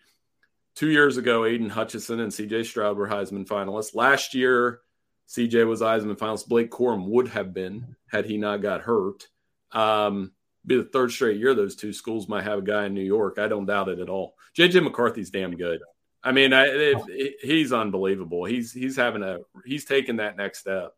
two 0.76 0.90
years 0.90 1.18
ago, 1.18 1.46
Aidan 1.46 1.70
Hutchinson 1.70 2.20
and 2.20 2.34
C.J. 2.34 2.64
Stroud 2.64 2.98
were 2.98 3.08
Heisman 3.08 3.48
finalists. 3.48 3.96
Last 3.96 4.34
year, 4.34 4.82
CJ 5.28 5.68
was 5.68 5.82
Heisman 5.82 6.18
finalist. 6.18 6.48
Blake 6.48 6.72
Corum 6.72 7.08
would 7.08 7.28
have 7.30 7.54
been 7.54 7.96
had 8.08 8.26
he 8.26 8.38
not 8.38 8.62
got 8.62 8.82
hurt. 8.82 9.28
Um, 9.72 10.32
be 10.66 10.78
the 10.78 10.84
third 10.84 11.12
straight 11.12 11.40
year 11.40 11.54
those 11.54 11.76
two 11.76 11.94
schools 11.94 12.28
might 12.28 12.44
have 12.44 12.60
a 12.60 12.64
guy 12.64 12.86
in 12.86 12.94
New 12.94 13.02
York. 13.02 13.40
I 13.40 13.48
don't 13.48 13.66
doubt 13.66 13.90
it 13.90 14.00
at 14.00 14.10
all. 14.10 14.36
JJ 14.58 14.84
McCarthy's 14.84 15.30
damn 15.30 15.56
good. 15.56 15.82
I 16.24 16.32
mean, 16.32 16.52
I, 16.52 16.66
if, 16.66 17.04
if, 17.08 17.42
he's 17.42 17.72
unbelievable. 17.72 18.44
He's 18.46 18.72
he's 18.74 18.98
having 18.98 19.24
a 19.24 19.40
he's 19.66 19.86
taking 19.86 20.18
that 20.18 20.36
next 20.36 20.60
step. 20.60 20.94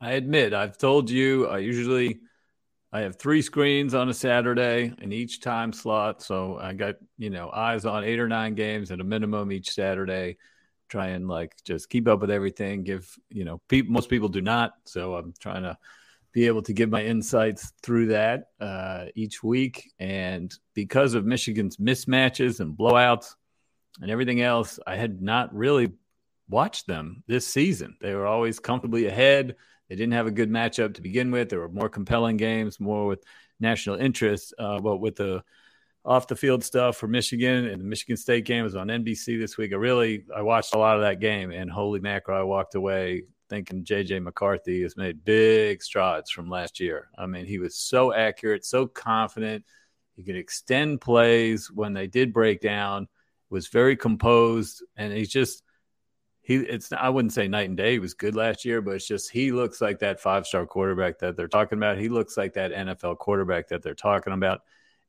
I 0.00 0.12
admit, 0.12 0.54
I've 0.54 0.76
told 0.76 1.10
you. 1.10 1.46
I 1.46 1.58
usually 1.58 2.20
I 2.92 3.00
have 3.00 3.16
three 3.16 3.40
screens 3.40 3.94
on 3.94 4.08
a 4.08 4.14
Saturday 4.14 4.92
in 5.00 5.12
each 5.12 5.40
time 5.40 5.72
slot, 5.72 6.22
so 6.22 6.58
I 6.60 6.74
got 6.74 6.96
you 7.18 7.30
know 7.30 7.50
eyes 7.50 7.84
on 7.84 8.04
eight 8.04 8.20
or 8.20 8.28
nine 8.28 8.54
games 8.54 8.90
at 8.90 9.00
a 9.00 9.04
minimum 9.04 9.50
each 9.52 9.72
Saturday 9.72 10.36
try 10.92 11.08
and 11.08 11.26
like 11.26 11.56
just 11.64 11.88
keep 11.88 12.06
up 12.06 12.20
with 12.20 12.30
everything. 12.30 12.84
Give 12.84 13.08
you 13.30 13.44
know, 13.44 13.60
people 13.68 13.92
most 13.92 14.10
people 14.10 14.28
do 14.28 14.42
not, 14.42 14.74
so 14.84 15.16
I'm 15.16 15.32
trying 15.40 15.62
to 15.62 15.76
be 16.32 16.46
able 16.46 16.62
to 16.62 16.72
give 16.72 16.90
my 16.90 17.02
insights 17.02 17.72
through 17.82 18.06
that 18.08 18.48
uh, 18.60 19.06
each 19.14 19.42
week. 19.42 19.90
And 19.98 20.54
because 20.74 21.14
of 21.14 21.24
Michigan's 21.24 21.78
mismatches 21.78 22.60
and 22.60 22.76
blowouts 22.76 23.34
and 24.00 24.10
everything 24.10 24.42
else, 24.42 24.78
I 24.86 24.96
had 24.96 25.22
not 25.22 25.54
really 25.54 25.92
watched 26.48 26.86
them 26.86 27.22
this 27.26 27.46
season. 27.46 27.96
They 28.00 28.14
were 28.14 28.26
always 28.26 28.58
comfortably 28.60 29.06
ahead. 29.06 29.56
They 29.92 29.96
didn't 29.96 30.14
have 30.14 30.26
a 30.26 30.30
good 30.30 30.50
matchup 30.50 30.94
to 30.94 31.02
begin 31.02 31.30
with. 31.30 31.50
There 31.50 31.58
were 31.58 31.68
more 31.68 31.90
compelling 31.90 32.38
games, 32.38 32.80
more 32.80 33.06
with 33.06 33.22
national 33.60 33.96
interest. 33.96 34.54
Uh, 34.58 34.80
but 34.80 34.96
with 34.96 35.16
the 35.16 35.44
off 36.02 36.26
the 36.28 36.34
field 36.34 36.64
stuff 36.64 36.96
for 36.96 37.08
Michigan 37.08 37.66
and 37.66 37.78
the 37.78 37.84
Michigan 37.84 38.16
State 38.16 38.46
game 38.46 38.64
was 38.64 38.74
on 38.74 38.86
NBC 38.86 39.38
this 39.38 39.58
week. 39.58 39.74
I 39.74 39.76
really 39.76 40.24
I 40.34 40.40
watched 40.40 40.74
a 40.74 40.78
lot 40.78 40.96
of 40.96 41.02
that 41.02 41.20
game 41.20 41.50
and 41.50 41.70
holy 41.70 42.00
mackerel, 42.00 42.40
I 42.40 42.42
walked 42.42 42.74
away 42.74 43.24
thinking 43.50 43.84
JJ 43.84 44.22
McCarthy 44.22 44.80
has 44.80 44.96
made 44.96 45.26
big 45.26 45.82
strides 45.82 46.30
from 46.30 46.48
last 46.48 46.80
year. 46.80 47.10
I 47.18 47.26
mean, 47.26 47.44
he 47.44 47.58
was 47.58 47.76
so 47.76 48.14
accurate, 48.14 48.64
so 48.64 48.86
confident. 48.86 49.62
He 50.16 50.22
could 50.22 50.36
extend 50.36 51.02
plays 51.02 51.70
when 51.70 51.92
they 51.92 52.06
did 52.06 52.32
break 52.32 52.62
down, 52.62 53.08
was 53.50 53.68
very 53.68 53.94
composed, 53.94 54.82
and 54.96 55.12
he's 55.12 55.28
just 55.28 55.62
he 56.42 56.56
it's 56.56 56.92
I 56.92 57.08
wouldn't 57.08 57.32
say 57.32 57.46
night 57.46 57.68
and 57.68 57.76
day. 57.76 57.92
He 57.92 57.98
was 58.00 58.14
good 58.14 58.34
last 58.34 58.64
year, 58.64 58.82
but 58.82 58.96
it's 58.96 59.06
just 59.06 59.30
he 59.30 59.52
looks 59.52 59.80
like 59.80 60.00
that 60.00 60.20
five 60.20 60.46
star 60.46 60.66
quarterback 60.66 61.20
that 61.20 61.36
they're 61.36 61.48
talking 61.48 61.78
about. 61.78 61.98
He 61.98 62.08
looks 62.08 62.36
like 62.36 62.54
that 62.54 62.72
NFL 62.72 63.18
quarterback 63.18 63.68
that 63.68 63.82
they're 63.82 63.94
talking 63.94 64.32
about. 64.32 64.62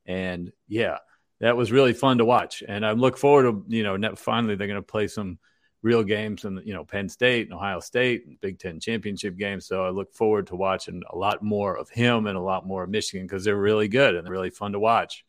And 0.06 0.52
yeah, 0.68 0.98
that 1.40 1.56
was 1.56 1.72
really 1.72 1.92
fun 1.92 2.18
to 2.18 2.24
watch. 2.24 2.62
And 2.66 2.86
I 2.86 2.92
look 2.92 3.18
forward 3.18 3.42
to, 3.42 3.64
you 3.68 3.82
know, 3.82 4.14
finally 4.14 4.54
they're 4.54 4.68
going 4.68 4.76
to 4.76 4.82
play 4.82 5.08
some 5.08 5.38
real 5.82 6.04
games 6.04 6.44
in, 6.44 6.62
you 6.64 6.72
know, 6.72 6.84
Penn 6.84 7.08
State 7.08 7.46
and 7.46 7.54
Ohio 7.54 7.80
State 7.80 8.26
and 8.26 8.40
Big 8.40 8.60
Ten 8.60 8.78
championship 8.78 9.36
games. 9.36 9.66
So 9.66 9.84
I 9.84 9.90
look 9.90 10.14
forward 10.14 10.46
to 10.48 10.56
watching 10.56 11.02
a 11.10 11.16
lot 11.16 11.42
more 11.42 11.76
of 11.76 11.90
him 11.90 12.26
and 12.26 12.36
a 12.36 12.40
lot 12.40 12.66
more 12.66 12.84
of 12.84 12.90
Michigan 12.90 13.26
because 13.26 13.44
they're 13.44 13.56
really 13.56 13.88
good 13.88 14.14
and 14.14 14.28
really 14.28 14.50
fun 14.50 14.72
to 14.72 14.78
watch. 14.78 15.24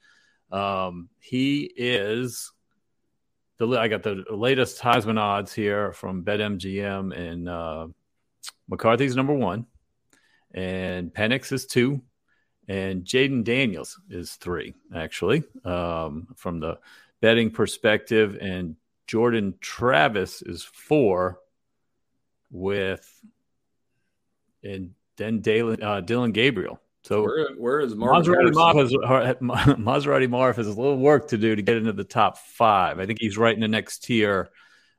Um, 0.51 1.09
he 1.19 1.69
is 1.75 2.51
the, 3.57 3.67
I 3.67 3.87
got 3.87 4.03
the 4.03 4.23
latest 4.29 4.81
Heisman 4.81 5.19
odds 5.19 5.53
here 5.53 5.93
from 5.93 6.23
BetMGM 6.23 7.17
and 7.17 7.49
uh, 7.49 7.87
McCarthy's 8.69 9.15
number 9.15 9.33
one 9.33 9.65
and 10.53 11.13
Penix 11.13 11.51
is 11.51 11.65
two 11.65 12.01
and 12.67 13.03
Jayden 13.03 13.43
Daniels 13.43 13.99
is 14.09 14.33
three, 14.33 14.73
actually, 14.95 15.43
um, 15.63 16.27
from 16.35 16.59
the 16.59 16.79
betting 17.21 17.51
perspective. 17.51 18.37
And 18.41 18.75
Jordan 19.07 19.55
Travis 19.61 20.41
is 20.41 20.63
four, 20.63 21.39
with 22.51 23.07
and 24.63 24.91
then 25.17 25.41
Dalen, 25.41 25.83
uh, 25.83 26.01
Dillon 26.01 26.31
Gabriel. 26.31 26.79
So 27.05 27.21
where, 27.21 27.49
where 27.55 27.79
is 27.81 27.93
Maserati 27.93 28.51
Marv? 28.51 28.77
Has, 28.77 28.91
Maserati 29.39 30.27
Marv 30.27 30.55
has 30.55 30.65
a 30.65 30.71
little 30.71 30.97
work 30.97 31.27
to 31.27 31.37
do 31.37 31.55
to 31.55 31.61
get 31.61 31.77
into 31.77 31.93
the 31.93 32.03
top 32.03 32.39
five. 32.39 32.99
I 32.99 33.05
think 33.05 33.19
he's 33.21 33.37
right 33.37 33.53
in 33.53 33.61
the 33.61 33.67
next 33.67 33.99
tier 33.99 34.49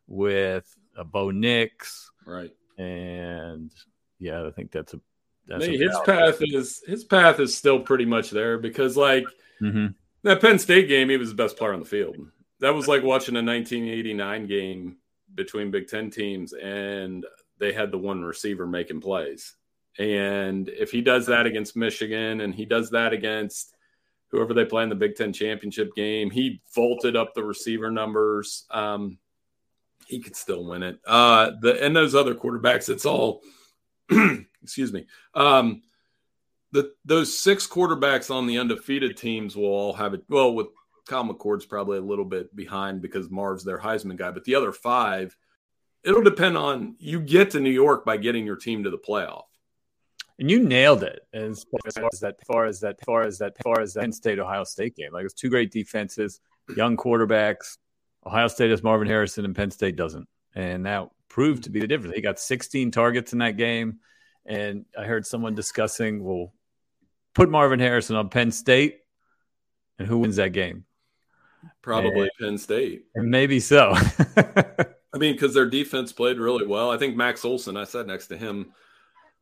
with 0.06 0.72
uh, 0.96 1.02
Bo 1.02 1.32
Nix, 1.32 2.12
right? 2.24 2.52
And 2.78 3.72
yeah, 4.20 4.46
I 4.46 4.52
think 4.52 4.70
that's 4.70 4.94
a 4.94 5.00
that's 5.48 5.66
his 5.66 5.98
path 6.04 6.36
is 6.42 6.80
his 6.86 7.02
path 7.02 7.40
is 7.40 7.56
still 7.56 7.80
pretty 7.80 8.04
much 8.04 8.30
there 8.30 8.56
because 8.56 8.96
like 8.96 9.24
mm-hmm. 9.60 9.88
that 10.22 10.40
Penn 10.40 10.60
State 10.60 10.86
game, 10.86 11.08
he 11.08 11.16
was 11.16 11.30
the 11.30 11.34
best 11.34 11.56
player 11.56 11.72
on 11.72 11.80
the 11.80 11.86
field. 11.86 12.16
That 12.60 12.74
was 12.74 12.86
like 12.86 13.02
watching 13.02 13.34
a 13.34 13.42
1989 13.42 14.46
game 14.46 14.98
between 15.34 15.72
Big 15.72 15.88
Ten 15.88 16.12
teams, 16.12 16.52
and 16.52 17.26
they 17.58 17.72
had 17.72 17.90
the 17.90 17.98
one 17.98 18.22
receiver 18.22 18.64
making 18.64 19.00
plays. 19.00 19.56
And 19.98 20.68
if 20.68 20.90
he 20.90 21.00
does 21.00 21.26
that 21.26 21.46
against 21.46 21.76
Michigan, 21.76 22.40
and 22.40 22.54
he 22.54 22.64
does 22.64 22.90
that 22.90 23.12
against 23.12 23.74
whoever 24.30 24.52
they 24.52 24.64
play 24.64 24.82
in 24.82 24.88
the 24.88 24.94
Big 24.94 25.16
Ten 25.16 25.32
championship 25.32 25.94
game, 25.94 26.30
he 26.30 26.60
vaulted 26.74 27.16
up 27.16 27.34
the 27.34 27.44
receiver 27.44 27.90
numbers. 27.90 28.66
Um, 28.70 29.18
he 30.06 30.20
could 30.20 30.36
still 30.36 30.64
win 30.64 30.82
it. 30.82 31.00
Uh, 31.06 31.52
the 31.60 31.82
and 31.82 31.96
those 31.96 32.14
other 32.14 32.34
quarterbacks, 32.34 32.88
it's 32.88 33.06
all 33.06 33.42
excuse 34.62 34.92
me. 34.92 35.06
Um, 35.34 35.82
the 36.72 36.92
those 37.04 37.36
six 37.36 37.66
quarterbacks 37.66 38.30
on 38.30 38.46
the 38.46 38.58
undefeated 38.58 39.16
teams 39.16 39.56
will 39.56 39.64
all 39.64 39.92
have 39.94 40.14
it. 40.14 40.22
Well, 40.28 40.54
with 40.54 40.68
Kyle 41.06 41.24
McCord's 41.24 41.66
probably 41.66 41.98
a 41.98 42.02
little 42.02 42.24
bit 42.24 42.54
behind 42.54 43.00
because 43.00 43.30
Marv's 43.30 43.64
their 43.64 43.78
Heisman 43.78 44.16
guy, 44.16 44.30
but 44.30 44.44
the 44.44 44.56
other 44.56 44.72
five, 44.72 45.36
it'll 46.04 46.22
depend 46.22 46.58
on 46.58 46.96
you 46.98 47.20
get 47.20 47.52
to 47.52 47.60
New 47.60 47.70
York 47.70 48.04
by 48.04 48.16
getting 48.16 48.44
your 48.44 48.56
team 48.56 48.84
to 48.84 48.90
the 48.90 48.98
playoff. 48.98 49.44
And 50.38 50.50
you 50.50 50.62
nailed 50.62 51.02
it 51.02 51.20
as 51.32 51.64
far 51.64 51.80
as 51.86 51.94
that, 52.20 52.36
far 52.46 52.66
as 52.66 52.80
that, 52.80 52.96
far 53.04 53.22
as 53.22 53.38
that, 53.38 53.56
far 53.62 53.80
as 53.80 53.94
that 53.94 54.00
Penn 54.02 54.12
State 54.12 54.38
Ohio 54.38 54.64
State 54.64 54.94
game. 54.94 55.10
Like 55.12 55.24
it's 55.24 55.34
two 55.34 55.48
great 55.48 55.72
defenses, 55.72 56.40
young 56.76 56.96
quarterbacks. 56.96 57.78
Ohio 58.26 58.48
State 58.48 58.70
has 58.70 58.82
Marvin 58.82 59.08
Harrison, 59.08 59.44
and 59.44 59.54
Penn 59.54 59.70
State 59.70 59.96
doesn't, 59.96 60.28
and 60.54 60.84
that 60.84 61.08
proved 61.28 61.64
to 61.64 61.70
be 61.70 61.80
the 61.80 61.86
difference. 61.86 62.14
He 62.14 62.22
got 62.22 62.38
16 62.38 62.90
targets 62.90 63.32
in 63.32 63.40
that 63.40 63.56
game. 63.56 63.98
And 64.46 64.84
I 64.96 65.04
heard 65.04 65.26
someone 65.26 65.54
discussing, 65.54 66.22
well, 66.22 66.52
put 67.34 67.50
Marvin 67.50 67.80
Harrison 67.80 68.16
on 68.16 68.28
Penn 68.28 68.52
State, 68.52 69.00
and 69.98 70.06
who 70.06 70.18
wins 70.18 70.36
that 70.36 70.52
game? 70.52 70.84
Probably 71.82 72.22
and, 72.22 72.30
Penn 72.40 72.58
State. 72.58 73.06
And 73.14 73.28
maybe 73.28 73.60
so. 73.60 73.92
I 74.36 75.18
mean, 75.18 75.32
because 75.32 75.52
their 75.52 75.68
defense 75.68 76.12
played 76.12 76.38
really 76.38 76.66
well. 76.66 76.90
I 76.90 76.96
think 76.96 77.16
Max 77.16 77.44
Olson, 77.44 77.76
I 77.76 77.84
sat 77.84 78.06
next 78.06 78.28
to 78.28 78.36
him 78.36 78.72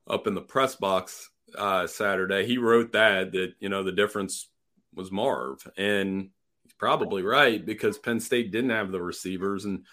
up 0.09 0.27
in 0.27 0.35
the 0.35 0.41
press 0.41 0.77
box 0.77 1.31
uh, 1.57 1.87
Saturday. 1.87 2.47
He 2.47 2.59
wrote 2.59 2.93
that, 2.93 3.33
that, 3.33 3.55
you 3.61 3.69
know, 3.69 3.83
the 3.83 3.93
difference 3.93 4.49
was 4.95 5.11
Marv. 5.11 5.67
And 5.77 6.31
he's 6.63 6.75
probably 6.75 7.23
right 7.23 7.65
because 7.65 7.99
Penn 7.99 8.21
State 8.21 8.51
didn't 8.53 8.71
have 8.71 8.93
the 8.93 9.03
receivers. 9.03 9.65
And 9.65 9.85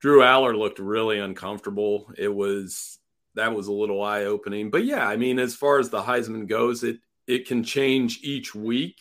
Drew 0.00 0.20
Allar 0.20 0.56
looked 0.56 0.78
really 0.78 1.18
uncomfortable. 1.18 2.12
It 2.16 2.32
was 2.34 2.98
that 3.34 3.54
was 3.54 3.68
a 3.68 3.72
little 3.72 4.02
eye 4.02 4.24
opening. 4.24 4.70
But 4.70 4.84
yeah, 4.84 5.06
I 5.06 5.16
mean, 5.16 5.38
as 5.38 5.54
far 5.54 5.78
as 5.78 5.90
the 5.90 6.02
Heisman 6.02 6.46
goes, 6.46 6.84
it 6.84 6.98
it 7.26 7.46
can 7.46 7.64
change 7.64 8.20
each 8.22 8.54
week. 8.54 8.98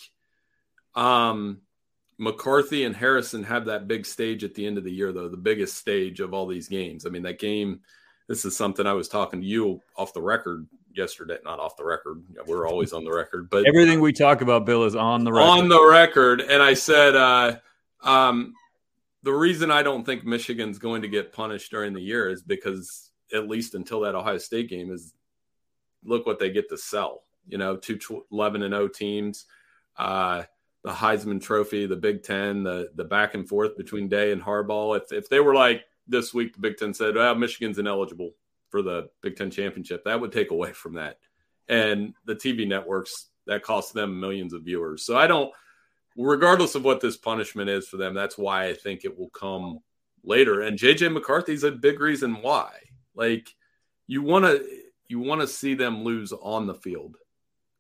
Um, 0.96 1.62
McCarthy 2.18 2.86
and 2.86 2.96
Harrison 2.96 3.44
have 3.44 3.66
that 3.66 3.88
big 3.88 4.06
stage 4.06 4.44
at 4.44 4.56
the 4.56 4.66
end 4.66 4.78
of 4.78 4.84
the 4.84 4.92
year, 4.92 5.12
though 5.12 5.28
the 5.28 5.38
biggest 5.38 5.78
stage 5.78 6.22
of 6.22 6.34
all 6.34 6.48
these 6.48 6.68
games. 6.68 7.06
I 7.06 7.10
mean, 7.10 7.24
that 7.24 7.40
game. 7.40 7.82
This 8.28 8.46
is 8.46 8.58
something 8.58 8.88
I 8.88 8.94
was 8.94 9.08
talking 9.08 9.42
to 9.42 9.48
you 9.48 9.82
off 9.96 10.14
the 10.14 10.22
record 10.22 10.68
yesterday, 10.96 11.38
not 11.44 11.60
off 11.60 11.78
the 11.78 11.86
record. 11.86 12.24
We're 12.48 12.68
always 12.68 12.94
on 12.94 13.04
the 13.04 13.12
record, 13.12 13.50
but 13.50 13.68
everything 13.68 14.02
we 14.02 14.14
talk 14.14 14.42
about, 14.42 14.66
Bill, 14.66 14.84
is 14.84 14.96
on 14.96 15.24
the 15.24 15.32
record. 15.32 15.48
On 15.48 15.70
the 15.70 15.88
record, 15.88 16.42
and 16.42 16.64
I 16.64 16.74
said, 16.74 17.16
uh, 17.16 17.58
um, 18.04 18.54
the 19.24 19.34
reason 19.34 19.72
I 19.72 19.84
don't 19.84 20.06
think 20.06 20.24
Michigan's 20.24 20.80
going 20.80 21.02
to 21.02 21.08
get 21.08 21.34
punished 21.34 21.72
during 21.72 21.94
the 21.94 22.02
year 22.02 22.30
is 22.30 22.42
because 22.44 23.12
at 23.34 23.48
least 23.48 23.76
until 23.76 24.02
that 24.02 24.16
Ohio 24.16 24.38
State 24.38 24.70
game 24.70 24.92
is 24.92 25.14
look 26.04 26.26
what 26.26 26.40
they 26.40 26.52
get 26.52 26.70
to 26.70 26.78
sell. 26.78 27.24
You 27.48 27.58
know, 27.58 27.76
two 27.76 28.00
11 28.32 28.64
and 28.64 28.74
0 28.74 28.88
teams, 28.88 29.46
uh, 29.98 30.44
the 30.84 30.92
Heisman 30.92 31.42
Trophy, 31.42 31.86
the 31.86 31.96
Big 31.96 32.24
Ten, 32.24 32.64
the 32.64 32.90
the 32.96 33.04
back 33.04 33.34
and 33.34 33.48
forth 33.48 33.78
between 33.78 34.08
Day 34.08 34.32
and 34.32 34.42
Harbaugh. 34.42 34.98
If 34.98 35.12
if 35.12 35.30
they 35.30 35.40
were 35.40 35.56
like 35.56 35.84
this 36.08 36.34
week, 36.34 36.54
the 36.54 36.60
Big 36.60 36.78
Ten 36.78 36.94
said, 36.94 37.16
"Well, 37.16 37.36
Michigan's 37.36 37.80
ineligible 37.80 38.36
for 38.70 38.82
the 38.82 39.10
Big 39.22 39.36
Ten 39.36 39.52
championship," 39.52 40.04
that 40.04 40.20
would 40.20 40.32
take 40.32 40.52
away 40.52 40.74
from 40.74 40.94
that. 40.96 41.20
And 41.68 42.14
the 42.26 42.36
TV 42.36 42.68
networks 42.68 43.30
that 43.48 43.64
cost 43.64 43.94
them 43.94 44.20
millions 44.20 44.54
of 44.54 44.64
viewers. 44.64 45.04
So 45.04 45.18
I 45.18 45.28
don't, 45.28 45.52
regardless 46.18 46.76
of 46.76 46.84
what 46.84 47.02
this 47.02 47.18
punishment 47.18 47.70
is 47.70 47.88
for 47.88 47.98
them, 47.98 48.14
that's 48.14 48.38
why 48.38 48.68
I 48.68 48.74
think 48.74 49.06
it 49.06 49.18
will 49.18 49.30
come 49.30 49.80
later. 50.24 50.62
And 50.62 50.78
JJ 50.78 51.12
McCarthy's 51.12 51.64
a 51.64 51.72
big 51.72 52.00
reason 52.00 52.42
why. 52.42 52.72
Like 53.14 53.54
you 54.08 54.22
want 54.22 54.46
to 54.46 54.66
you 55.08 55.20
want 55.20 55.42
to 55.42 55.48
see 55.48 55.76
them 55.76 56.04
lose 56.04 56.34
on 56.34 56.66
the 56.66 56.74
field, 56.74 57.18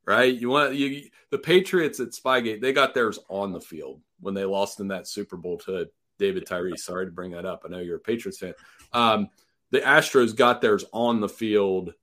right? 0.05 0.33
You 0.33 0.49
want 0.49 0.75
you 0.75 1.09
the 1.31 1.38
Patriots 1.38 1.99
at 1.99 2.09
Spygate 2.09 2.61
they 2.61 2.73
got 2.73 2.93
theirs 2.93 3.19
on 3.29 3.51
the 3.51 3.61
field 3.61 4.01
when 4.19 4.33
they 4.33 4.45
lost 4.45 4.79
in 4.79 4.88
that 4.89 5.07
Super 5.07 5.38
Bowl 5.38 5.57
to 5.59 5.89
David 6.17 6.45
Tyree. 6.45 6.78
Sorry 6.78 7.06
to 7.06 7.12
bring 7.12 7.32
that 7.32 7.45
up. 7.45 7.63
I 7.65 7.69
know 7.69 7.80
you're 7.80 7.97
a 7.97 7.99
Patriots 7.99 8.39
fan. 8.39 8.54
Um, 8.93 9.30
the 9.71 9.82
Astros 9.82 10.36
got 10.36 10.62
theirs 10.62 10.86
on 10.93 11.19
the 11.19 11.30
field 11.30 11.93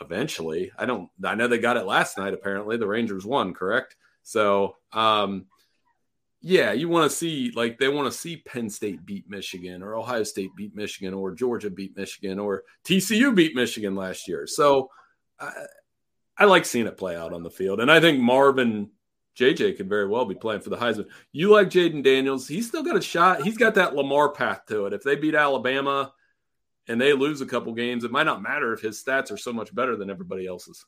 eventually. 0.00 0.70
I 0.78 0.86
don't. 0.86 1.10
I 1.24 1.34
know 1.34 1.48
they 1.48 1.58
got 1.58 1.76
it 1.76 1.86
last 1.86 2.18
night. 2.18 2.34
Apparently, 2.34 2.76
the 2.76 2.86
Rangers 2.86 3.24
won. 3.24 3.54
Correct. 3.54 3.96
So 4.22 4.76
um, 4.92 5.46
yeah, 6.40 6.72
you 6.72 6.88
want 6.88 7.10
to 7.10 7.16
see 7.16 7.50
like 7.54 7.78
they 7.78 7.88
want 7.88 8.10
to 8.10 8.16
see 8.16 8.36
Penn 8.36 8.70
State 8.70 9.04
beat 9.04 9.28
Michigan 9.28 9.82
or 9.82 9.96
Ohio 9.96 10.22
State 10.22 10.50
beat 10.56 10.74
Michigan 10.74 11.14
or 11.14 11.32
Georgia 11.32 11.70
beat 11.70 11.96
Michigan 11.96 12.38
or 12.38 12.62
TCU 12.84 13.34
beat 13.34 13.56
Michigan 13.56 13.96
last 13.96 14.28
year. 14.28 14.46
So 14.46 14.90
I, 15.40 15.52
I 16.36 16.44
like 16.44 16.64
seeing 16.64 16.86
it 16.86 16.96
play 16.96 17.16
out 17.16 17.32
on 17.32 17.42
the 17.42 17.50
field, 17.50 17.80
and 17.80 17.90
I 17.90 18.00
think 18.00 18.20
Marvin 18.20 18.90
JJ 19.38 19.76
could 19.76 19.88
very 19.88 20.08
well 20.08 20.24
be 20.24 20.34
playing 20.34 20.62
for 20.62 20.70
the 20.70 20.76
Heisman. 20.76 21.06
You 21.32 21.50
like 21.50 21.68
Jayden 21.70 22.02
Daniels? 22.02 22.48
He's 22.48 22.66
still 22.66 22.82
got 22.82 22.96
a 22.96 23.02
shot. 23.02 23.42
He's 23.42 23.56
got 23.56 23.76
that 23.76 23.94
Lamar 23.94 24.30
path 24.30 24.66
to 24.66 24.86
it. 24.86 24.92
If 24.92 25.04
they 25.04 25.14
beat 25.14 25.34
Alabama 25.34 26.12
and 26.88 27.00
they 27.00 27.12
lose 27.12 27.40
a 27.40 27.46
couple 27.46 27.72
games, 27.74 28.02
it 28.02 28.10
might 28.10 28.26
not 28.26 28.42
matter 28.42 28.72
if 28.72 28.80
his 28.80 29.02
stats 29.02 29.30
are 29.30 29.36
so 29.36 29.52
much 29.52 29.72
better 29.74 29.96
than 29.96 30.10
everybody 30.10 30.46
else's. 30.46 30.84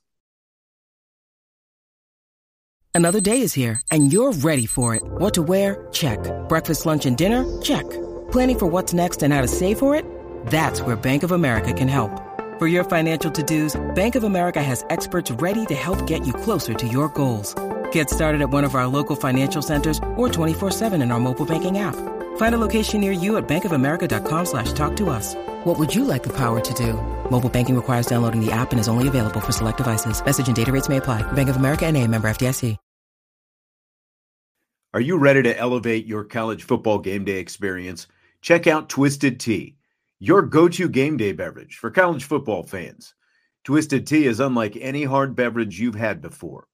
Another 2.93 3.21
day 3.21 3.41
is 3.41 3.55
here, 3.55 3.81
and 3.93 4.13
you're 4.13 4.33
ready 4.33 4.67
for 4.67 4.97
it. 4.97 5.03
What 5.05 5.33
to 5.35 5.43
wear? 5.43 5.87
Check. 5.93 6.19
Breakfast, 6.49 6.87
lunch, 6.87 7.07
and 7.07 7.17
dinner? 7.17 7.45
Check. 7.63 7.89
Planning 8.33 8.59
for 8.59 8.67
what's 8.67 8.93
next 8.93 9.23
and 9.23 9.33
how 9.33 9.43
to 9.43 9.49
save 9.49 9.79
for 9.79 9.95
it? 9.95 10.05
That's 10.47 10.83
where 10.83 10.97
Bank 10.97 11.23
of 11.23 11.31
America 11.31 11.73
can 11.73 11.87
help. 11.87 12.11
For 12.59 12.67
your 12.67 12.83
financial 12.83 13.31
to-dos, 13.31 13.81
Bank 13.95 14.17
of 14.17 14.25
America 14.25 14.63
has 14.63 14.85
experts 14.91 15.31
ready 15.31 15.65
to 15.67 15.75
help 15.75 16.05
get 16.07 16.27
you 16.27 16.33
closer 16.33 16.75
to 16.75 16.87
your 16.89 17.09
goals. 17.11 17.55
Get 17.93 18.11
started 18.11 18.41
at 18.41 18.51
one 18.51 18.65
of 18.65 18.75
our 18.75 18.89
local 18.89 19.15
financial 19.15 19.63
centers 19.63 19.99
or 20.17 20.29
24-7 20.29 21.03
in 21.03 21.11
our 21.13 21.21
mobile 21.21 21.47
banking 21.47 21.79
app. 21.79 21.97
Find 22.37 22.55
a 22.55 22.59
location 22.59 23.01
near 23.01 23.13
you 23.13 23.37
at 23.37 23.49
bankofamerica.com 23.49 24.47
slash 24.47 24.73
talk 24.73 24.97
to 24.97 25.09
us. 25.09 25.35
What 25.65 25.79
would 25.79 25.95
you 25.95 26.05
like 26.05 26.23
the 26.23 26.37
power 26.37 26.61
to 26.61 26.75
do? 26.75 26.95
Mobile 27.31 27.49
banking 27.49 27.77
requires 27.77 28.07
downloading 28.07 28.45
the 28.45 28.53
app 28.53 28.73
and 28.73 28.81
is 28.81 28.89
only 28.89 29.09
available 29.09 29.41
for 29.41 29.53
select 29.53 29.79
devices. 29.79 30.25
Message 30.25 30.49
and 30.49 30.57
data 30.57 30.73
rates 30.73 30.89
may 30.89 30.97
apply. 30.97 31.23
Bank 31.33 31.49
of 31.49 31.57
America 31.57 31.87
and 31.87 31.97
a 31.97 32.07
member 32.07 32.29
FDIC. 32.29 32.77
Are 34.93 35.01
you 35.01 35.19
ready 35.19 35.41
to 35.45 35.57
elevate 35.57 36.07
your 36.07 36.25
college 36.25 36.65
football 36.65 36.99
game 36.99 37.25
day 37.25 37.39
experience? 37.39 38.09
Check 38.43 38.67
out 38.67 38.89
Twisted 38.89 39.39
Tea, 39.39 39.77
your 40.19 40.43
go-to 40.43 40.89
game 40.89 41.17
day 41.17 41.31
beverage 41.31 41.77
for 41.77 41.93
college 41.93 42.25
football 42.25 42.65
fans. 42.65 43.15
Twisted 43.63 44.05
Tea 44.09 44.27
is 44.27 44.41
unlike 44.41 44.77
any 44.81 45.05
hard 45.05 45.37
beverage 45.37 45.79
you've 45.79 45.95
had 45.95 46.21
before. 46.21 46.67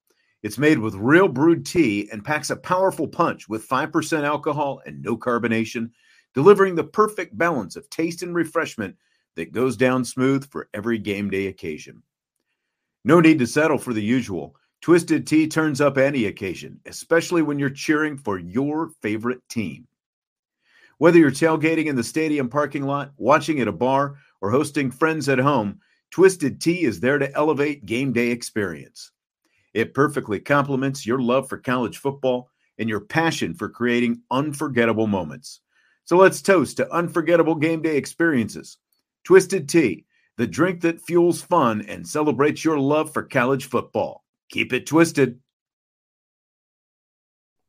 It's 0.42 0.58
made 0.58 0.78
with 0.78 0.94
real 0.94 1.28
brewed 1.28 1.66
tea 1.66 2.08
and 2.12 2.24
packs 2.24 2.50
a 2.50 2.56
powerful 2.56 3.08
punch 3.08 3.48
with 3.48 3.68
5% 3.68 4.24
alcohol 4.24 4.82
and 4.86 5.02
no 5.02 5.16
carbonation, 5.16 5.90
delivering 6.34 6.74
the 6.74 6.84
perfect 6.84 7.36
balance 7.36 7.76
of 7.76 7.88
taste 7.90 8.22
and 8.22 8.34
refreshment 8.34 8.96
that 9.34 9.52
goes 9.52 9.76
down 9.76 10.04
smooth 10.04 10.48
for 10.50 10.68
every 10.74 10.98
game 10.98 11.30
day 11.30 11.46
occasion. 11.46 12.02
No 13.04 13.20
need 13.20 13.38
to 13.38 13.46
settle 13.46 13.78
for 13.78 13.92
the 13.92 14.02
usual. 14.02 14.56
Twisted 14.82 15.26
Tea 15.26 15.48
turns 15.48 15.80
up 15.80 15.96
any 15.96 16.26
occasion, 16.26 16.80
especially 16.86 17.42
when 17.42 17.58
you're 17.58 17.70
cheering 17.70 18.16
for 18.16 18.38
your 18.38 18.90
favorite 19.00 19.40
team. 19.48 19.86
Whether 20.98 21.18
you're 21.18 21.30
tailgating 21.30 21.86
in 21.86 21.96
the 21.96 22.04
stadium 22.04 22.48
parking 22.48 22.84
lot, 22.84 23.12
watching 23.16 23.60
at 23.60 23.68
a 23.68 23.72
bar, 23.72 24.16
or 24.40 24.50
hosting 24.50 24.90
friends 24.90 25.28
at 25.28 25.38
home, 25.38 25.80
Twisted 26.10 26.60
Tea 26.60 26.84
is 26.84 27.00
there 27.00 27.18
to 27.18 27.34
elevate 27.34 27.86
game 27.86 28.12
day 28.12 28.30
experience. 28.30 29.12
It 29.76 29.92
perfectly 29.92 30.40
complements 30.40 31.04
your 31.04 31.20
love 31.20 31.50
for 31.50 31.58
college 31.58 31.98
football 31.98 32.48
and 32.78 32.88
your 32.88 33.00
passion 33.00 33.52
for 33.52 33.68
creating 33.68 34.22
unforgettable 34.30 35.06
moments. 35.06 35.60
So 36.04 36.16
let's 36.16 36.40
toast 36.40 36.78
to 36.78 36.90
unforgettable 36.90 37.56
game 37.56 37.82
day 37.82 37.98
experiences. 37.98 38.78
Twisted 39.22 39.68
Tea, 39.68 40.06
the 40.38 40.46
drink 40.46 40.80
that 40.80 41.02
fuels 41.02 41.42
fun 41.42 41.82
and 41.82 42.08
celebrates 42.08 42.64
your 42.64 42.78
love 42.78 43.12
for 43.12 43.22
college 43.22 43.66
football. 43.66 44.24
Keep 44.48 44.72
it 44.72 44.86
twisted. 44.86 45.40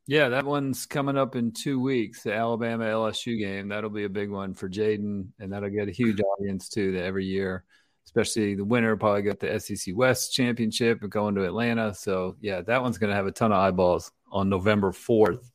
Yeah, 0.06 0.30
that 0.30 0.46
one's 0.46 0.86
coming 0.86 1.18
up 1.18 1.36
in 1.36 1.52
two 1.52 1.78
weeks, 1.78 2.24
the 2.24 2.34
Alabama 2.34 2.86
LSU 2.86 3.38
game. 3.38 3.68
That'll 3.68 3.90
be 3.90 4.06
a 4.06 4.10
big 4.10 4.32
one 4.32 4.54
for 4.54 4.70
Jayden, 4.70 5.28
and 5.40 5.52
that'll 5.52 5.72
get 5.72 5.90
a 5.90 5.92
huge 5.92 6.22
audience 6.22 6.70
too 6.70 6.98
every 6.98 7.26
year 7.26 7.66
especially 8.08 8.56
the 8.56 8.64
winner 8.64 8.96
probably 8.96 9.22
got 9.22 9.38
the 9.38 9.60
SEC 9.60 9.94
West 9.94 10.34
championship 10.34 11.02
and 11.02 11.12
going 11.12 11.36
to 11.36 11.44
Atlanta. 11.44 11.94
So 11.94 12.38
yeah, 12.40 12.62
that 12.62 12.82
one's 12.82 12.98
going 12.98 13.10
to 13.10 13.16
have 13.16 13.28
a 13.28 13.34
ton 13.34 13.52
of 13.52 13.58
eyeballs 13.58 14.14
on 14.32 14.48
November 14.48 14.94
4th. 14.94 15.52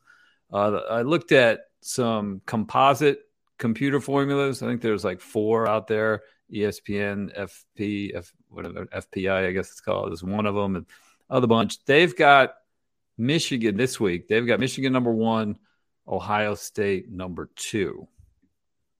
Uh, 0.51 0.81
I 0.87 1.01
looked 1.01 1.31
at 1.31 1.61
some 1.81 2.41
composite 2.45 3.21
computer 3.57 3.99
formulas. 3.99 4.61
I 4.61 4.67
think 4.67 4.81
there's 4.81 5.03
like 5.03 5.19
four 5.19 5.67
out 5.67 5.87
there. 5.87 6.21
ESPN, 6.53 7.35
FP, 7.35 8.15
F, 8.15 8.31
whatever, 8.49 8.85
FPI, 8.85 9.47
I 9.47 9.51
guess 9.51 9.71
it's 9.71 9.81
called, 9.81 10.13
is 10.13 10.23
one 10.23 10.45
of 10.45 10.53
them. 10.53 10.75
And 10.75 10.85
other 11.31 11.47
bunch. 11.47 11.83
They've 11.85 12.15
got 12.15 12.53
Michigan 13.17 13.77
this 13.77 13.99
week. 13.99 14.27
They've 14.27 14.45
got 14.45 14.59
Michigan 14.59 14.93
number 14.93 15.11
one, 15.11 15.57
Ohio 16.07 16.53
State 16.53 17.09
number 17.09 17.49
two. 17.55 18.07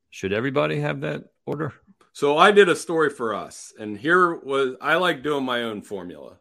Should 0.09 0.33
everybody 0.33 0.79
have 0.79 1.01
that 1.01 1.25
order? 1.45 1.73
So 2.13 2.37
I 2.37 2.51
did 2.51 2.69
a 2.69 2.75
story 2.75 3.09
for 3.09 3.33
us, 3.33 3.73
and 3.79 3.97
here 3.97 4.35
was 4.35 4.75
I 4.79 4.95
like 4.95 5.23
doing 5.23 5.43
my 5.43 5.63
own 5.63 5.81
formula. 5.81 6.37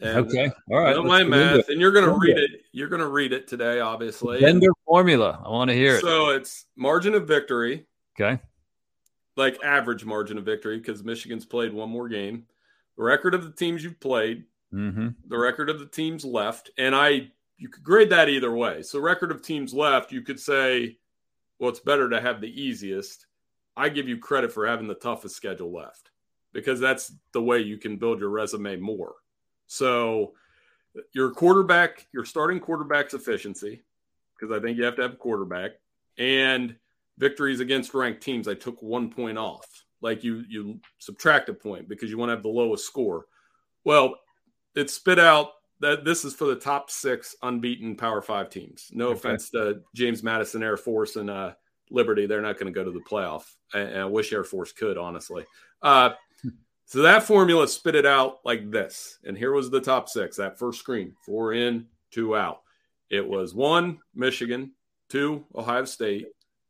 And 0.00 0.16
okay, 0.18 0.52
all 0.70 0.78
right. 0.78 1.04
my 1.04 1.24
math, 1.24 1.68
and 1.68 1.80
you're 1.80 1.90
going 1.90 2.04
to 2.04 2.16
read 2.16 2.38
it. 2.38 2.62
You're 2.70 2.88
going 2.88 3.00
to 3.00 3.08
read 3.08 3.32
it 3.32 3.48
today, 3.48 3.80
obviously. 3.80 4.40
Bender 4.40 4.70
formula. 4.86 5.42
I 5.44 5.48
want 5.48 5.70
to 5.70 5.74
hear 5.74 5.96
it. 5.96 6.02
So 6.02 6.28
it's 6.28 6.66
margin 6.76 7.14
of 7.14 7.26
victory. 7.26 7.84
Okay. 8.18 8.40
Like 9.34 9.58
average 9.64 10.04
margin 10.04 10.38
of 10.38 10.44
victory 10.44 10.78
because 10.78 11.02
Michigan's 11.02 11.44
played 11.44 11.72
one 11.72 11.90
more 11.90 12.08
game. 12.08 12.46
The 12.96 13.02
record 13.02 13.34
of 13.34 13.42
the 13.42 13.50
teams 13.50 13.82
you've 13.82 13.98
played. 13.98 14.44
Mm-hmm. 14.72 15.08
The 15.26 15.38
record 15.38 15.68
of 15.68 15.80
the 15.80 15.86
teams 15.86 16.24
left, 16.24 16.70
and 16.78 16.94
I 16.94 17.32
you 17.56 17.68
could 17.68 17.82
grade 17.82 18.10
that 18.10 18.28
either 18.28 18.54
way. 18.54 18.82
So 18.82 19.00
record 19.00 19.32
of 19.32 19.42
teams 19.42 19.74
left, 19.74 20.12
you 20.12 20.22
could 20.22 20.38
say, 20.38 20.98
well, 21.58 21.70
it's 21.70 21.80
better 21.80 22.08
to 22.08 22.20
have 22.20 22.40
the 22.40 22.62
easiest 22.62 23.26
I 23.78 23.88
give 23.88 24.08
you 24.08 24.18
credit 24.18 24.52
for 24.52 24.66
having 24.66 24.88
the 24.88 24.94
toughest 24.94 25.36
schedule 25.36 25.72
left 25.72 26.10
because 26.52 26.80
that's 26.80 27.12
the 27.32 27.42
way 27.42 27.60
you 27.60 27.78
can 27.78 27.96
build 27.96 28.20
your 28.20 28.30
resume 28.30 28.76
more. 28.76 29.14
So, 29.66 30.32
your 31.12 31.30
quarterback, 31.30 32.08
your 32.12 32.24
starting 32.24 32.58
quarterback's 32.58 33.14
efficiency, 33.14 33.84
because 34.34 34.56
I 34.56 34.60
think 34.60 34.76
you 34.76 34.84
have 34.84 34.96
to 34.96 35.02
have 35.02 35.12
a 35.12 35.16
quarterback, 35.16 35.72
and 36.18 36.74
victories 37.18 37.60
against 37.60 37.94
ranked 37.94 38.22
teams. 38.22 38.48
I 38.48 38.54
took 38.54 38.82
one 38.82 39.10
point 39.10 39.38
off. 39.38 39.66
Like 40.00 40.24
you, 40.24 40.44
you 40.48 40.80
subtract 40.98 41.48
a 41.48 41.54
point 41.54 41.88
because 41.88 42.10
you 42.10 42.18
want 42.18 42.30
to 42.30 42.34
have 42.34 42.42
the 42.42 42.48
lowest 42.48 42.84
score. 42.84 43.26
Well, 43.84 44.16
it 44.74 44.90
spit 44.90 45.18
out 45.18 45.50
that 45.80 46.04
this 46.04 46.24
is 46.24 46.34
for 46.34 46.46
the 46.46 46.56
top 46.56 46.90
six 46.90 47.36
unbeaten 47.42 47.96
Power 47.96 48.22
Five 48.22 48.50
teams. 48.50 48.90
No 48.92 49.08
okay. 49.08 49.18
offense 49.18 49.50
to 49.50 49.80
James 49.94 50.22
Madison 50.22 50.62
Air 50.62 50.76
Force 50.76 51.16
and 51.16 51.30
uh, 51.30 51.52
Liberty, 51.90 52.26
they're 52.26 52.42
not 52.42 52.58
going 52.58 52.72
to 52.72 52.76
go 52.76 52.84
to 52.84 52.90
the 52.90 53.00
playoff. 53.00 53.44
And 53.72 53.98
I 53.98 54.04
wish 54.04 54.32
Air 54.32 54.44
Force 54.44 54.72
could, 54.72 54.98
honestly. 54.98 55.44
Uh, 55.82 56.10
so 56.86 57.02
that 57.02 57.22
formula 57.22 57.68
spit 57.68 57.94
it 57.94 58.06
out 58.06 58.40
like 58.44 58.70
this. 58.70 59.18
And 59.24 59.36
here 59.36 59.52
was 59.52 59.70
the 59.70 59.80
top 59.80 60.08
six 60.08 60.36
that 60.36 60.58
first 60.58 60.80
screen 60.80 61.14
four 61.24 61.52
in, 61.52 61.86
two 62.10 62.36
out. 62.36 62.62
It 63.10 63.26
was 63.26 63.54
one, 63.54 63.98
Michigan, 64.14 64.72
two, 65.08 65.44
Ohio 65.54 65.84
State, 65.84 66.26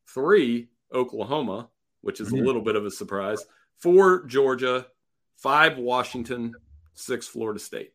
three, 0.06 0.68
Oklahoma, 0.92 1.68
which 2.00 2.20
is 2.20 2.28
a 2.28 2.32
mm-hmm. 2.32 2.46
little 2.46 2.62
bit 2.62 2.76
of 2.76 2.86
a 2.86 2.90
surprise, 2.90 3.44
four, 3.76 4.24
Georgia, 4.26 4.86
five, 5.36 5.78
Washington, 5.78 6.54
six, 6.94 7.26
Florida 7.26 7.60
State. 7.60 7.92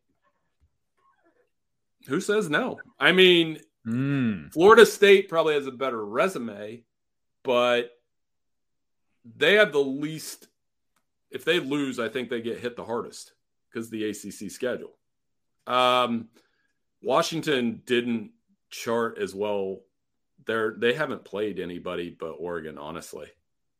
Who 2.06 2.20
says 2.20 2.50
no? 2.50 2.78
I 2.98 3.12
mean, 3.12 3.60
mm. 3.86 4.52
Florida 4.52 4.84
State 4.84 5.28
probably 5.28 5.54
has 5.54 5.66
a 5.66 5.72
better 5.72 6.04
resume, 6.04 6.82
but 7.44 7.90
they 9.36 9.54
have 9.54 9.72
the 9.72 9.78
least. 9.78 10.48
If 11.30 11.44
they 11.44 11.60
lose, 11.60 12.00
I 12.00 12.08
think 12.08 12.28
they 12.28 12.40
get 12.40 12.58
hit 12.58 12.76
the 12.76 12.84
hardest 12.84 13.32
because 13.70 13.90
the 13.90 14.08
ACC 14.08 14.50
schedule. 14.50 14.96
Um, 15.66 16.28
Washington 17.02 17.82
didn't 17.86 18.32
chart 18.70 19.18
as 19.18 19.34
well. 19.34 19.80
They're 20.46 20.74
they 20.76 20.94
haven't 20.94 21.24
played 21.24 21.58
anybody 21.58 22.10
but 22.18 22.32
Oregon. 22.32 22.78
Honestly, 22.78 23.26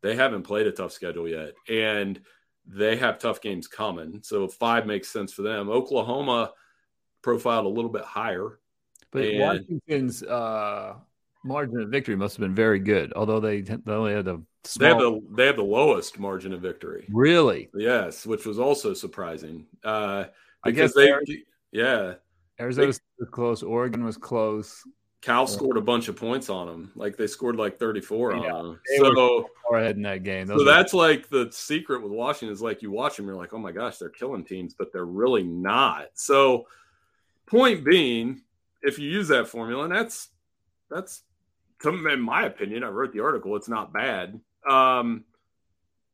they 0.02 0.14
haven't 0.14 0.42
played 0.42 0.66
a 0.66 0.72
tough 0.72 0.92
schedule 0.92 1.28
yet, 1.28 1.54
and 1.68 2.20
they 2.66 2.96
have 2.96 3.18
tough 3.18 3.40
games 3.40 3.66
coming. 3.66 4.20
So 4.22 4.48
five 4.48 4.86
makes 4.86 5.08
sense 5.08 5.32
for 5.32 5.42
them. 5.42 5.68
Oklahoma 5.68 6.52
profiled 7.22 7.66
a 7.66 7.70
little 7.70 7.90
bit 7.90 8.04
higher, 8.04 8.58
but 9.10 9.24
and, 9.24 9.40
Washington's 9.40 10.22
uh, 10.22 10.94
margin 11.44 11.80
of 11.80 11.90
victory 11.90 12.16
must 12.16 12.36
have 12.36 12.40
been 12.40 12.54
very 12.54 12.78
good, 12.78 13.12
although 13.14 13.40
they, 13.40 13.60
they 13.60 13.92
only 13.92 14.14
had 14.14 14.26
a 14.26 14.40
small... 14.64 14.78
they 14.78 14.86
have 14.88 14.98
the 14.98 15.20
they 15.36 15.46
have 15.46 15.56
the 15.56 15.62
lowest 15.62 16.18
margin 16.18 16.52
of 16.52 16.60
victory. 16.60 17.06
Really? 17.10 17.68
Yes, 17.74 18.26
which 18.26 18.46
was 18.46 18.58
also 18.58 18.94
surprising. 18.94 19.66
Uh, 19.84 20.24
because 20.64 20.94
they, 20.94 21.12
yeah, 21.70 22.14
Arizona 22.58 22.86
they, 22.86 22.86
was 22.86 23.00
close. 23.30 23.62
Oregon 23.62 24.04
was 24.04 24.16
close. 24.16 24.82
Cal 25.24 25.46
scored 25.46 25.78
a 25.78 25.80
bunch 25.80 26.08
of 26.08 26.16
points 26.16 26.50
on 26.50 26.66
them. 26.66 26.92
Like 26.94 27.16
they 27.16 27.26
scored 27.26 27.56
like 27.56 27.78
34 27.78 28.36
yeah, 28.36 28.52
on 28.52 28.64
them. 28.66 28.80
So 28.98 29.48
far 29.66 29.78
ahead 29.78 29.96
in 29.96 30.02
that 30.02 30.22
game. 30.22 30.46
Those 30.46 30.60
so 30.60 30.64
that's 30.66 30.92
like 30.92 31.30
the 31.30 31.48
secret 31.50 32.02
with 32.02 32.12
Washington 32.12 32.52
is 32.52 32.60
like 32.60 32.82
you 32.82 32.90
watch 32.90 33.16
them, 33.16 33.26
you're 33.26 33.34
like, 33.34 33.54
oh 33.54 33.58
my 33.58 33.72
gosh, 33.72 33.96
they're 33.96 34.10
killing 34.10 34.44
teams, 34.44 34.74
but 34.74 34.92
they're 34.92 35.06
really 35.06 35.42
not. 35.42 36.08
So 36.12 36.66
point 37.46 37.84
being, 37.84 38.42
if 38.82 38.98
you 38.98 39.08
use 39.08 39.28
that 39.28 39.48
formula, 39.48 39.84
and 39.84 39.94
that's 39.94 40.28
that's 40.90 41.22
in 41.86 42.20
my 42.20 42.46
opinion, 42.46 42.84
I 42.84 42.88
wrote 42.88 43.12
the 43.12 43.20
article. 43.20 43.56
It's 43.56 43.68
not 43.68 43.92
bad 43.92 44.40
um, 44.68 45.24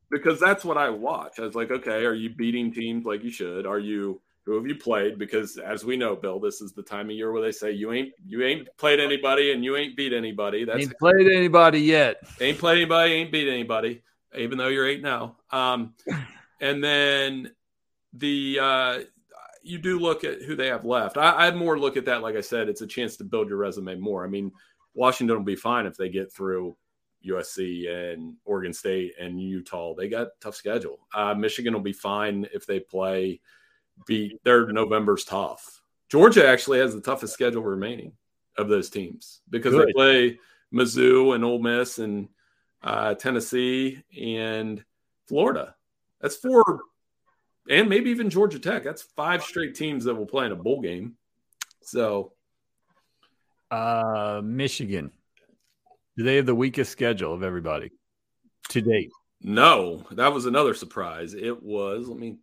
because 0.09 0.39
that's 0.39 0.65
what 0.65 0.77
I 0.77 0.89
watch. 0.89 1.39
I 1.39 1.43
was 1.43 1.55
like, 1.55 1.71
okay, 1.71 2.05
are 2.05 2.13
you 2.13 2.29
beating 2.29 2.73
teams 2.73 3.05
like 3.05 3.23
you 3.23 3.31
should? 3.31 3.65
Are 3.65 3.79
you 3.79 4.21
who 4.45 4.55
have 4.55 4.65
you 4.65 4.75
played? 4.75 5.19
Because 5.19 5.57
as 5.57 5.85
we 5.85 5.97
know, 5.97 6.15
Bill, 6.15 6.39
this 6.39 6.61
is 6.61 6.73
the 6.73 6.81
time 6.81 7.09
of 7.09 7.15
year 7.15 7.31
where 7.31 7.41
they 7.41 7.51
say 7.51 7.71
you 7.71 7.93
ain't 7.93 8.13
you 8.25 8.43
ain't 8.43 8.67
played 8.77 8.99
anybody 8.99 9.51
and 9.51 9.63
you 9.63 9.77
ain't 9.77 9.95
beat 9.95 10.13
anybody. 10.13 10.65
That's 10.65 10.79
ain't 10.79 10.97
played 10.97 11.27
anybody 11.27 11.79
yet. 11.79 12.17
Ain't 12.39 12.57
played 12.57 12.77
anybody, 12.77 13.13
ain't 13.13 13.31
beat 13.31 13.47
anybody, 13.47 14.01
even 14.35 14.57
though 14.57 14.67
you're 14.67 14.87
eight 14.87 15.01
now. 15.01 15.37
Um, 15.51 15.93
and 16.59 16.83
then 16.83 17.51
the 18.13 18.59
uh, 18.59 18.99
you 19.63 19.77
do 19.77 19.99
look 19.99 20.23
at 20.23 20.41
who 20.41 20.55
they 20.55 20.67
have 20.67 20.85
left. 20.85 21.17
I, 21.17 21.47
I'd 21.47 21.55
more 21.55 21.77
look 21.77 21.97
at 21.97 22.05
that. 22.05 22.21
Like 22.21 22.35
I 22.35 22.41
said, 22.41 22.67
it's 22.67 22.81
a 22.81 22.87
chance 22.87 23.17
to 23.17 23.23
build 23.23 23.49
your 23.49 23.57
resume 23.57 23.95
more. 23.95 24.25
I 24.25 24.27
mean, 24.27 24.51
Washington 24.93 25.37
will 25.37 25.43
be 25.43 25.55
fine 25.55 25.85
if 25.85 25.97
they 25.97 26.09
get 26.09 26.31
through 26.31 26.75
USC 27.25 27.89
and 27.89 28.35
Oregon 28.45 28.73
State 28.73 29.13
and 29.19 29.41
Utah. 29.41 29.93
They 29.95 30.09
got 30.09 30.29
tough 30.39 30.55
schedule. 30.55 30.99
Uh, 31.13 31.33
Michigan 31.33 31.73
will 31.73 31.81
be 31.81 31.93
fine 31.93 32.47
if 32.53 32.65
they 32.65 32.79
play. 32.79 33.41
Beat 34.07 34.43
their 34.43 34.67
November's 34.67 35.23
tough. 35.23 35.81
Georgia 36.09 36.47
actually 36.47 36.79
has 36.79 36.93
the 36.93 37.01
toughest 37.01 37.33
schedule 37.33 37.63
remaining 37.63 38.13
of 38.57 38.67
those 38.67 38.89
teams 38.89 39.41
because 39.49 39.73
Good. 39.73 39.87
they 39.87 39.93
play 39.93 40.39
Mizzou 40.73 41.35
and 41.35 41.45
Ole 41.45 41.59
Miss 41.59 41.99
and 41.99 42.29
uh, 42.83 43.13
Tennessee 43.15 44.03
and 44.19 44.83
Florida. 45.27 45.75
That's 46.19 46.35
four, 46.35 46.81
and 47.69 47.89
maybe 47.89 48.09
even 48.09 48.29
Georgia 48.29 48.59
Tech. 48.59 48.83
That's 48.83 49.01
five 49.01 49.43
straight 49.43 49.75
teams 49.75 50.03
that 50.05 50.15
will 50.15 50.25
play 50.25 50.45
in 50.45 50.51
a 50.51 50.55
bowl 50.55 50.81
game. 50.81 51.15
So, 51.81 52.33
uh, 53.71 54.41
Michigan, 54.43 55.11
do 56.17 56.23
they 56.23 56.35
have 56.35 56.45
the 56.45 56.55
weakest 56.55 56.91
schedule 56.91 57.33
of 57.33 57.41
everybody 57.41 57.91
to 58.69 58.81
date? 58.81 59.09
No, 59.41 60.03
that 60.11 60.33
was 60.33 60.45
another 60.45 60.73
surprise. 60.73 61.33
It 61.33 61.63
was. 61.63 62.07
Let 62.07 62.19
me. 62.19 62.37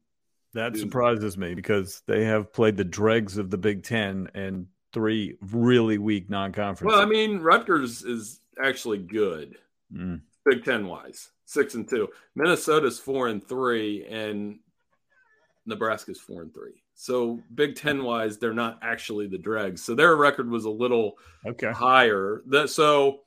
That 0.55 0.77
surprises 0.77 1.37
me 1.37 1.55
because 1.55 2.03
they 2.07 2.25
have 2.25 2.53
played 2.53 2.77
the 2.77 2.85
dregs 2.85 3.37
of 3.37 3.51
the 3.51 3.59
Big 3.59 3.85
Ten 3.85 4.29
and 4.35 4.67
three 4.93 5.37
really 5.53 5.99
weak 5.99 6.31
non-conference. 6.31 6.91
Well, 6.91 7.01
I 7.01 7.05
mean, 7.05 7.41
Rutgers 7.41 8.03
is 8.03 8.41
actually 8.61 8.99
good, 8.99 9.57
mm. 9.95 10.21
Big 10.47 10.65
Ten 10.65 10.87
wise, 10.87 11.31
six 11.45 11.75
and 11.75 11.87
two. 11.89 12.09
Minnesota's 12.35 12.99
four 12.99 13.29
and 13.29 13.47
three, 13.47 14.07
and 14.07 14.59
Nebraska's 15.67 16.19
four 16.19 16.43
and 16.43 16.53
three. 16.53 16.83
So 17.01 17.41
Big 17.55 17.77
Ten 17.77 18.03
wise, 18.03 18.39
they're 18.39 18.53
not 18.53 18.81
actually 18.83 19.29
the 19.29 19.39
dregs. 19.39 19.85
So 19.85 19.95
their 19.95 20.17
record 20.17 20.51
was 20.51 20.65
a 20.65 20.71
little 20.71 21.17
okay 21.47 21.71
higher. 21.71 22.43
That 22.47 22.71
so 22.71 23.21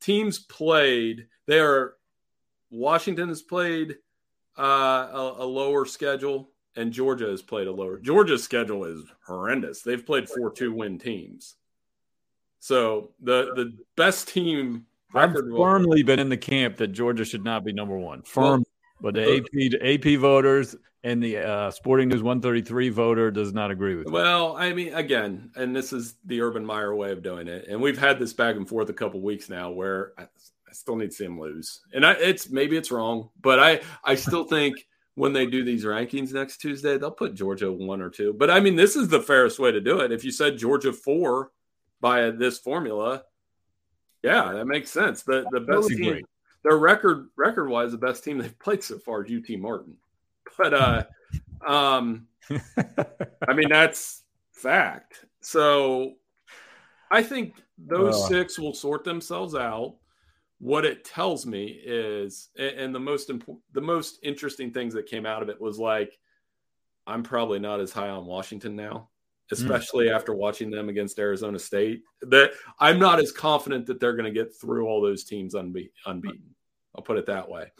teams 0.00 0.38
played. 0.38 1.26
They 1.46 1.58
are 1.58 1.94
Washington 2.70 3.28
has 3.30 3.42
played 3.42 3.96
uh, 4.56 4.62
a, 5.12 5.34
a 5.38 5.44
lower 5.44 5.84
schedule 5.86 6.50
and 6.76 6.92
Georgia 6.92 7.26
has 7.26 7.42
played 7.42 7.66
a 7.66 7.72
lower. 7.72 7.98
Georgia's 7.98 8.44
schedule 8.44 8.84
is 8.84 9.02
horrendous. 9.26 9.82
They've 9.82 10.06
played 10.06 10.28
four 10.28 10.52
two 10.52 10.72
win 10.72 11.00
teams. 11.00 11.56
So 12.60 13.10
the 13.20 13.54
the 13.56 13.76
best 13.96 14.28
team. 14.28 14.86
I've 15.12 15.34
firmly 15.34 16.04
been 16.04 16.20
in 16.20 16.28
the 16.28 16.36
camp 16.36 16.76
that 16.76 16.88
Georgia 16.88 17.24
should 17.24 17.44
not 17.44 17.64
be 17.64 17.72
number 17.72 17.98
one. 17.98 18.22
Firm, 18.22 18.44
well, 18.44 18.64
but 19.00 19.14
the 19.14 19.36
AP 19.36 19.82
AP 19.82 20.18
voters 20.18 20.76
and 21.04 21.22
the 21.22 21.36
uh, 21.36 21.70
Sporting 21.70 22.08
News 22.08 22.22
133 22.22 22.88
voter 22.88 23.30
does 23.30 23.52
not 23.52 23.70
agree 23.70 23.94
with. 23.94 24.08
Well, 24.08 24.56
I 24.56 24.72
mean, 24.72 24.94
again, 24.94 25.50
and 25.54 25.76
this 25.76 25.92
is 25.92 26.16
the 26.24 26.40
Urban 26.40 26.64
Meyer 26.64 26.94
way 26.94 27.12
of 27.12 27.22
doing 27.22 27.46
it, 27.46 27.66
and 27.68 27.80
we've 27.80 27.98
had 27.98 28.18
this 28.18 28.32
back 28.32 28.56
and 28.56 28.66
forth 28.66 28.88
a 28.88 28.94
couple 28.94 29.20
weeks 29.20 29.48
now, 29.50 29.70
where 29.70 30.12
I, 30.18 30.22
I 30.22 30.72
still 30.72 30.96
need 30.96 31.10
to 31.10 31.16
see 31.16 31.26
him 31.26 31.38
lose, 31.38 31.82
and 31.92 32.04
I, 32.06 32.12
it's 32.12 32.48
maybe 32.50 32.76
it's 32.76 32.90
wrong, 32.90 33.30
but 33.40 33.60
I 33.60 33.80
I 34.02 34.14
still 34.14 34.44
think 34.44 34.86
when 35.14 35.32
they 35.32 35.46
do 35.46 35.62
these 35.62 35.84
rankings 35.84 36.32
next 36.32 36.58
Tuesday, 36.58 36.98
they'll 36.98 37.10
put 37.10 37.34
Georgia 37.34 37.70
one 37.70 38.00
or 38.00 38.10
two. 38.10 38.32
But 38.32 38.50
I 38.50 38.60
mean, 38.60 38.74
this 38.74 38.96
is 38.96 39.08
the 39.08 39.20
fairest 39.20 39.58
way 39.58 39.70
to 39.70 39.80
do 39.80 40.00
it. 40.00 40.10
If 40.10 40.24
you 40.24 40.32
said 40.32 40.58
Georgia 40.58 40.92
four 40.92 41.52
by 42.00 42.30
this 42.30 42.58
formula, 42.58 43.24
yeah, 44.22 44.52
that 44.52 44.66
makes 44.66 44.90
sense. 44.90 45.22
The 45.22 45.46
the 45.52 45.60
best 45.60 45.88
team. 45.88 46.22
Their 46.64 46.78
record 46.78 47.28
record 47.36 47.68
wise, 47.68 47.92
the 47.92 47.98
best 47.98 48.24
team 48.24 48.38
they've 48.38 48.58
played 48.58 48.82
so 48.82 48.98
far 48.98 49.24
is 49.24 49.30
UT 49.30 49.58
Martin. 49.58 49.96
But 50.58 50.74
uh, 50.74 51.04
um, 51.66 52.26
I 53.48 53.52
mean 53.54 53.68
that's 53.68 54.22
fact. 54.52 55.26
So 55.40 56.14
I 57.10 57.22
think 57.22 57.62
those 57.78 58.14
uh. 58.14 58.28
six 58.28 58.58
will 58.58 58.74
sort 58.74 59.04
themselves 59.04 59.54
out 59.54 59.96
what 60.58 60.84
it 60.84 61.04
tells 61.04 61.44
me 61.44 61.78
is 61.84 62.48
and 62.56 62.94
the 62.94 63.00
most 63.00 63.28
important 63.28 63.62
the 63.72 63.80
most 63.80 64.18
interesting 64.22 64.70
things 64.72 64.94
that 64.94 65.04
came 65.04 65.26
out 65.26 65.42
of 65.42 65.48
it 65.48 65.60
was 65.60 65.78
like 65.78 66.18
i'm 67.06 67.22
probably 67.22 67.58
not 67.58 67.80
as 67.80 67.92
high 67.92 68.08
on 68.08 68.24
washington 68.24 68.76
now 68.76 69.08
especially 69.52 70.06
mm. 70.06 70.14
after 70.14 70.34
watching 70.34 70.70
them 70.70 70.88
against 70.88 71.18
arizona 71.18 71.58
state 71.58 72.02
that 72.22 72.52
i'm 72.80 72.98
not 72.98 73.18
as 73.18 73.32
confident 73.32 73.86
that 73.86 74.00
they're 74.00 74.16
going 74.16 74.24
to 74.24 74.30
get 74.30 74.54
through 74.54 74.86
all 74.86 75.02
those 75.02 75.24
teams 75.24 75.54
unbe- 75.54 75.90
unbeaten 76.06 76.54
i'll 76.94 77.02
put 77.02 77.18
it 77.18 77.26
that 77.26 77.48
way 77.48 77.70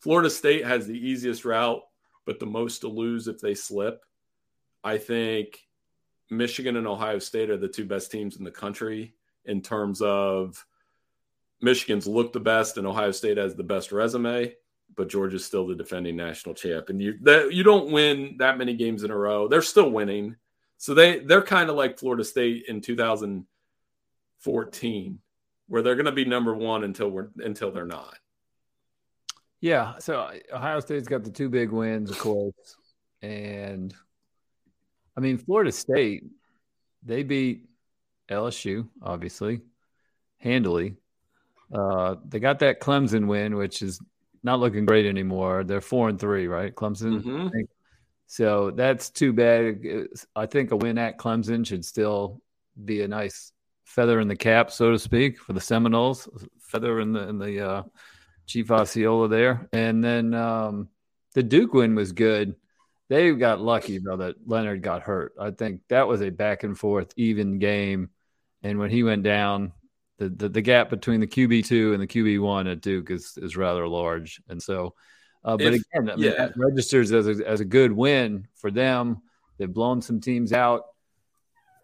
florida 0.00 0.28
state 0.28 0.64
has 0.64 0.86
the 0.86 0.98
easiest 0.98 1.44
route 1.44 1.82
but 2.26 2.40
the 2.40 2.46
most 2.46 2.80
to 2.80 2.88
lose 2.88 3.28
if 3.28 3.38
they 3.38 3.54
slip 3.54 4.04
i 4.82 4.98
think 4.98 5.60
michigan 6.30 6.76
and 6.76 6.86
ohio 6.86 7.18
state 7.18 7.50
are 7.50 7.56
the 7.56 7.68
two 7.68 7.84
best 7.84 8.10
teams 8.10 8.36
in 8.36 8.44
the 8.44 8.50
country 8.50 9.14
in 9.44 9.60
terms 9.60 10.00
of 10.00 10.64
Michigan's 11.64 12.06
looked 12.06 12.34
the 12.34 12.40
best, 12.40 12.76
and 12.76 12.86
Ohio 12.86 13.10
State 13.10 13.38
has 13.38 13.54
the 13.54 13.62
best 13.62 13.90
resume, 13.90 14.54
but 14.96 15.08
Georgia's 15.08 15.44
still 15.44 15.66
the 15.66 15.74
defending 15.74 16.16
national 16.16 16.54
champ. 16.54 16.90
And 16.90 17.00
you 17.00 17.18
that 17.22 17.52
you 17.52 17.62
don't 17.62 17.90
win 17.90 18.36
that 18.38 18.58
many 18.58 18.74
games 18.74 19.02
in 19.02 19.10
a 19.10 19.16
row. 19.16 19.48
They're 19.48 19.62
still 19.62 19.90
winning, 19.90 20.36
so 20.84 20.92
they 20.92 21.20
they're 21.20 21.40
kind 21.40 21.70
of 21.70 21.76
like 21.76 21.98
Florida 21.98 22.24
State 22.24 22.66
in 22.68 22.82
2014, 22.82 25.18
where 25.66 25.80
they're 25.80 25.94
going 25.94 26.04
to 26.04 26.12
be 26.12 26.26
number 26.26 26.54
one 26.54 26.84
until 26.84 27.08
we're 27.08 27.28
until 27.38 27.70
they're 27.70 27.86
not. 27.86 28.18
Yeah, 29.62 29.94
so 29.98 30.30
Ohio 30.52 30.80
State's 30.80 31.08
got 31.08 31.24
the 31.24 31.30
two 31.30 31.48
big 31.48 31.70
wins, 31.70 32.10
of 32.10 32.18
course, 32.18 32.76
and 33.22 33.94
I 35.16 35.20
mean 35.20 35.38
Florida 35.38 35.72
State, 35.72 36.24
they 37.02 37.22
beat 37.22 37.64
LSU 38.30 38.86
obviously 39.02 39.62
handily 40.36 40.96
uh, 41.72 42.16
they 42.28 42.40
got 42.40 42.58
that 42.58 42.80
Clemson 42.80 43.26
win, 43.26 43.56
which 43.56 43.80
is 43.80 43.98
not 44.42 44.60
looking 44.60 44.84
great 44.84 45.06
anymore. 45.06 45.64
They're 45.64 45.80
four 45.80 46.10
and 46.10 46.20
three, 46.20 46.46
right? 46.46 46.74
Clemson. 46.74 47.22
Mm-hmm. 47.22 47.48
So 48.26 48.70
that's 48.70 49.10
too 49.10 49.32
bad. 49.32 50.08
I 50.34 50.46
think 50.46 50.70
a 50.70 50.76
win 50.76 50.98
at 50.98 51.18
Clemson 51.18 51.66
should 51.66 51.84
still 51.84 52.40
be 52.82 53.02
a 53.02 53.08
nice 53.08 53.52
feather 53.84 54.18
in 54.20 54.28
the 54.28 54.36
cap, 54.36 54.70
so 54.70 54.90
to 54.90 54.98
speak, 54.98 55.38
for 55.38 55.52
the 55.52 55.60
Seminoles. 55.60 56.28
Feather 56.60 57.00
in 57.00 57.12
the 57.12 57.28
in 57.28 57.38
the 57.38 57.68
uh, 57.68 57.82
Chief 58.46 58.70
Osceola 58.70 59.28
there, 59.28 59.68
and 59.72 60.02
then 60.02 60.34
um, 60.34 60.88
the 61.34 61.42
Duke 61.42 61.74
win 61.74 61.94
was 61.94 62.12
good. 62.12 62.56
They 63.08 63.30
got 63.32 63.60
lucky 63.60 63.98
though 63.98 64.16
that 64.16 64.36
Leonard 64.46 64.82
got 64.82 65.02
hurt. 65.02 65.34
I 65.38 65.50
think 65.50 65.82
that 65.88 66.08
was 66.08 66.22
a 66.22 66.30
back 66.30 66.64
and 66.64 66.76
forth, 66.76 67.12
even 67.16 67.58
game, 67.58 68.10
and 68.62 68.78
when 68.78 68.90
he 68.90 69.02
went 69.02 69.22
down, 69.22 69.72
the, 70.18 70.28
the, 70.28 70.48
the 70.48 70.62
gap 70.62 70.90
between 70.90 71.20
the 71.20 71.26
QB 71.26 71.66
two 71.66 71.92
and 71.92 72.02
the 72.02 72.06
QB 72.06 72.40
one 72.40 72.66
at 72.66 72.80
Duke 72.80 73.10
is 73.10 73.36
is 73.36 73.56
rather 73.56 73.86
large, 73.86 74.40
and 74.48 74.62
so. 74.62 74.94
Uh, 75.44 75.56
but 75.56 75.74
if, 75.74 75.82
again, 75.92 76.10
I 76.10 76.16
mean, 76.16 76.24
yeah. 76.24 76.30
that 76.36 76.52
registers 76.56 77.12
as 77.12 77.26
a, 77.28 77.46
as 77.46 77.60
a 77.60 77.64
good 77.64 77.92
win 77.92 78.48
for 78.54 78.70
them. 78.70 79.22
They've 79.58 79.72
blown 79.72 80.00
some 80.02 80.20
teams 80.20 80.52
out. 80.52 80.84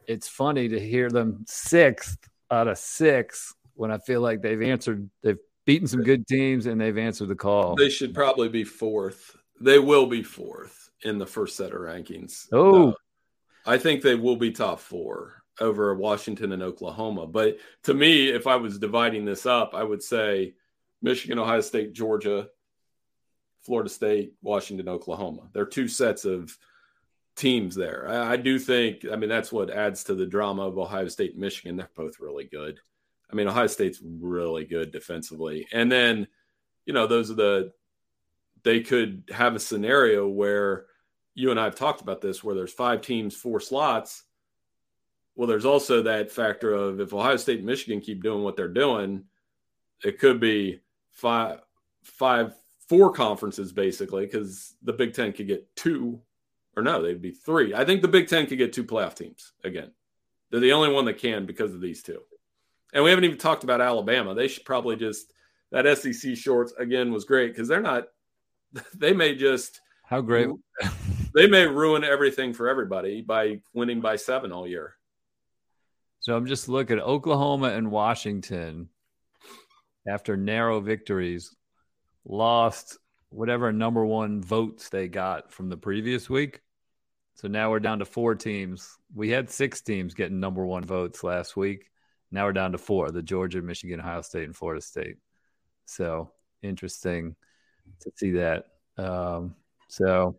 It's 0.06 0.28
funny 0.28 0.68
to 0.68 0.80
hear 0.80 1.10
them 1.10 1.44
sixth 1.46 2.18
out 2.50 2.68
of 2.68 2.78
six 2.78 3.54
when 3.74 3.90
I 3.90 3.98
feel 3.98 4.20
like 4.20 4.42
they've 4.42 4.62
answered, 4.62 5.08
they've 5.22 5.38
beaten 5.66 5.86
some 5.86 6.02
good 6.02 6.26
teams 6.26 6.66
and 6.66 6.80
they've 6.80 6.98
answered 6.98 7.28
the 7.28 7.36
call. 7.36 7.76
They 7.76 7.90
should 7.90 8.14
probably 8.14 8.48
be 8.48 8.64
fourth. 8.64 9.36
They 9.60 9.78
will 9.78 10.06
be 10.06 10.22
fourth 10.22 10.90
in 11.02 11.18
the 11.18 11.26
first 11.26 11.56
set 11.56 11.72
of 11.72 11.80
rankings. 11.80 12.48
Oh, 12.52 12.94
I 13.66 13.78
think 13.78 14.02
they 14.02 14.14
will 14.14 14.36
be 14.36 14.50
top 14.50 14.80
four 14.80 15.42
over 15.60 15.94
Washington 15.94 16.52
and 16.52 16.62
Oklahoma. 16.62 17.26
But 17.26 17.58
to 17.84 17.94
me, 17.94 18.28
if 18.30 18.46
I 18.46 18.56
was 18.56 18.78
dividing 18.78 19.24
this 19.24 19.46
up, 19.46 19.74
I 19.74 19.82
would 19.82 20.02
say 20.02 20.54
Michigan, 21.02 21.38
Ohio 21.38 21.60
State, 21.60 21.92
Georgia, 21.92 22.48
Florida 23.62 23.90
State, 23.90 24.34
Washington, 24.42 24.88
Oklahoma. 24.88 25.48
There 25.52 25.62
are 25.62 25.66
two 25.66 25.88
sets 25.88 26.24
of 26.24 26.56
teams 27.36 27.74
there. 27.74 28.08
I, 28.08 28.32
I, 28.32 28.36
do 28.36 28.58
think, 28.58 29.04
I 29.10 29.16
mean, 29.16 29.28
that's 29.28 29.52
what 29.52 29.70
adds 29.70 30.04
to 30.04 30.14
the 30.14 30.26
drama 30.26 30.66
of 30.66 30.78
Ohio 30.78 31.08
State 31.08 31.32
and 31.32 31.40
Michigan. 31.40 31.76
They're 31.76 31.90
both 31.94 32.20
really 32.20 32.44
good. 32.44 32.80
I 33.30 33.34
mean, 33.34 33.48
Ohio 33.48 33.66
State's 33.66 34.00
really 34.02 34.64
good 34.64 34.90
defensively. 34.90 35.66
And 35.72 35.90
then, 35.90 36.26
you 36.86 36.92
know, 36.92 37.06
those 37.06 37.30
are 37.30 37.34
the, 37.34 37.72
they 38.62 38.80
could 38.80 39.24
have 39.30 39.54
a 39.54 39.60
scenario 39.60 40.28
where 40.28 40.86
you 41.34 41.50
and 41.50 41.60
I 41.60 41.64
have 41.64 41.76
talked 41.76 42.00
about 42.00 42.20
this, 42.20 42.42
where 42.42 42.54
there's 42.54 42.72
five 42.72 43.00
teams, 43.02 43.36
four 43.36 43.60
slots 43.60 44.24
well, 45.40 45.46
there's 45.46 45.64
also 45.64 46.02
that 46.02 46.30
factor 46.30 46.74
of 46.74 47.00
if 47.00 47.14
Ohio 47.14 47.38
State 47.38 47.60
and 47.60 47.66
Michigan 47.66 48.02
keep 48.02 48.22
doing 48.22 48.42
what 48.42 48.56
they're 48.56 48.68
doing, 48.68 49.24
it 50.04 50.18
could 50.18 50.38
be 50.38 50.80
five, 51.12 51.60
five, 52.02 52.54
four 52.90 53.12
conferences 53.12 53.72
basically, 53.72 54.26
because 54.26 54.74
the 54.82 54.92
Big 54.92 55.14
Ten 55.14 55.32
could 55.32 55.46
get 55.46 55.64
two, 55.76 56.20
or 56.76 56.82
no, 56.82 57.00
they'd 57.00 57.22
be 57.22 57.30
three. 57.30 57.72
I 57.72 57.84
think 57.84 58.02
the 58.02 58.08
Big 58.08 58.26
Ten 58.26 58.46
could 58.46 58.58
get 58.58 58.72
two 58.72 58.82
playoff 58.82 59.14
teams 59.14 59.52
again. 59.62 59.92
They're 60.50 60.58
the 60.58 60.72
only 60.72 60.92
one 60.92 61.04
that 61.04 61.18
can 61.18 61.46
because 61.46 61.72
of 61.72 61.80
these 61.80 62.02
two. 62.02 62.20
And 62.92 63.04
we 63.04 63.10
haven't 63.10 63.24
even 63.24 63.38
talked 63.38 63.62
about 63.62 63.80
Alabama. 63.80 64.34
They 64.34 64.48
should 64.48 64.64
probably 64.64 64.96
just 64.96 65.32
that 65.70 65.98
SEC 65.98 66.36
shorts 66.36 66.72
again 66.78 67.12
was 67.12 67.24
great 67.24 67.52
because 67.52 67.68
they're 67.68 67.80
not. 67.80 68.08
They 68.96 69.12
may 69.12 69.34
just 69.34 69.80
how 70.04 70.20
great 70.20 70.48
they 71.34 71.46
may 71.46 71.66
ruin 71.66 72.02
everything 72.02 72.52
for 72.52 72.68
everybody 72.68 73.20
by 73.20 73.60
winning 73.72 74.00
by 74.00 74.16
seven 74.16 74.50
all 74.50 74.66
year. 74.66 74.94
So 76.18 76.36
I'm 76.36 76.46
just 76.46 76.68
looking 76.68 76.98
at 76.98 77.04
Oklahoma 77.04 77.68
and 77.68 77.90
Washington. 77.90 78.88
after 80.08 80.36
narrow 80.36 80.80
victories, 80.80 81.54
lost 82.24 82.98
whatever 83.30 83.72
number 83.72 84.04
one 84.04 84.42
votes 84.42 84.88
they 84.88 85.08
got 85.08 85.52
from 85.52 85.68
the 85.68 85.76
previous 85.76 86.28
week. 86.28 86.60
So 87.34 87.48
now 87.48 87.70
we're 87.70 87.80
down 87.80 88.00
to 88.00 88.04
four 88.04 88.34
teams. 88.34 88.98
We 89.14 89.30
had 89.30 89.48
six 89.48 89.80
teams 89.80 90.14
getting 90.14 90.40
number 90.40 90.66
one 90.66 90.84
votes 90.84 91.24
last 91.24 91.56
week. 91.56 91.90
Now 92.30 92.44
we're 92.44 92.52
down 92.52 92.72
to 92.72 92.78
four 92.78 93.10
the 93.10 93.22
Georgia, 93.22 93.62
Michigan, 93.62 94.00
Ohio 94.00 94.22
State, 94.22 94.44
and 94.44 94.54
Florida 94.54 94.82
State. 94.82 95.16
So 95.86 96.30
interesting 96.62 97.34
to 98.00 98.10
see 98.14 98.32
that. 98.32 98.66
Um, 98.98 99.54
so, 99.88 100.36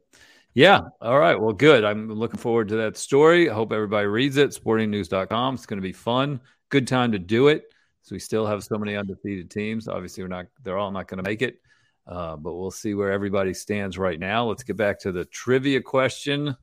yeah. 0.53 0.81
All 1.01 1.17
right. 1.17 1.39
Well, 1.39 1.53
good. 1.53 1.83
I'm 1.83 2.09
looking 2.13 2.39
forward 2.39 2.69
to 2.69 2.75
that 2.77 2.97
story. 2.97 3.49
I 3.49 3.53
hope 3.53 3.71
everybody 3.71 4.07
reads 4.07 4.37
it. 4.37 4.51
Sportingnews.com. 4.51 5.55
It's 5.55 5.65
going 5.65 5.79
to 5.79 5.87
be 5.87 5.93
fun. 5.93 6.41
Good 6.69 6.87
time 6.87 7.11
to 7.13 7.19
do 7.19 7.47
it. 7.47 7.63
So 8.03 8.15
we 8.15 8.19
still 8.19 8.45
have 8.45 8.63
so 8.63 8.77
many 8.77 8.95
undefeated 8.95 9.51
teams. 9.51 9.87
Obviously, 9.87 10.23
we're 10.23 10.29
not. 10.29 10.45
They're 10.63 10.77
all 10.77 10.91
not 10.91 11.07
going 11.07 11.23
to 11.23 11.29
make 11.29 11.41
it. 11.41 11.61
Uh, 12.07 12.35
but 12.35 12.55
we'll 12.55 12.71
see 12.71 12.93
where 12.93 13.11
everybody 13.11 13.53
stands 13.53 13.97
right 13.97 14.19
now. 14.19 14.45
Let's 14.45 14.63
get 14.63 14.77
back 14.77 14.99
to 15.01 15.11
the 15.11 15.25
trivia 15.25 15.81
question, 15.81 16.55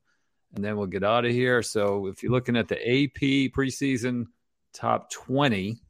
and 0.55 0.65
then 0.65 0.77
we'll 0.77 0.87
get 0.87 1.05
out 1.05 1.25
of 1.25 1.33
here. 1.33 1.63
So 1.63 2.07
if 2.07 2.23
you're 2.23 2.33
looking 2.33 2.57
at 2.57 2.69
the 2.69 2.77
AP 2.77 3.53
preseason 3.53 4.27
top 4.73 5.11
20, 5.11 5.81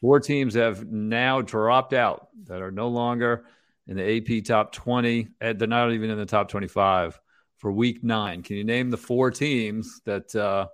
four 0.00 0.20
teams 0.20 0.54
have 0.54 0.86
now 0.86 1.42
dropped 1.42 1.92
out 1.92 2.28
that 2.44 2.62
are 2.62 2.70
no 2.70 2.88
longer 2.88 3.44
in 3.86 3.96
the 3.96 4.38
AP 4.38 4.44
top 4.44 4.72
20. 4.72 5.28
They're 5.40 5.54
not 5.66 5.92
even 5.92 6.10
in 6.10 6.18
the 6.18 6.26
top 6.26 6.48
25 6.48 7.20
for 7.58 7.72
week 7.72 8.02
nine. 8.02 8.42
Can 8.42 8.56
you 8.56 8.64
name 8.64 8.90
the 8.90 8.96
four 8.96 9.30
teams 9.30 10.00
that 10.04 10.34
uh, 10.34 10.66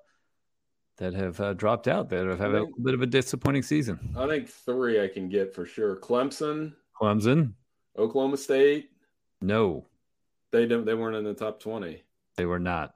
that 0.96 1.14
have 1.14 1.40
uh, 1.40 1.54
dropped 1.54 1.86
out 1.86 2.08
that 2.10 2.26
have 2.26 2.38
had 2.38 2.54
a 2.54 2.66
bit 2.82 2.94
of 2.94 3.02
a 3.02 3.06
disappointing 3.06 3.62
season? 3.62 3.98
I 4.16 4.26
think 4.26 4.48
three 4.48 5.02
I 5.02 5.08
can 5.08 5.28
get 5.28 5.54
for 5.54 5.64
sure. 5.64 5.96
Clemson, 5.96 6.72
Clemson, 7.00 7.52
Oklahoma 7.96 8.36
State. 8.36 8.90
No, 9.40 9.86
they 10.50 10.66
don't. 10.66 10.84
They 10.84 10.94
weren't 10.94 11.16
in 11.16 11.24
the 11.24 11.34
top 11.34 11.60
20. 11.60 12.02
They 12.36 12.46
were 12.46 12.58
not. 12.58 12.94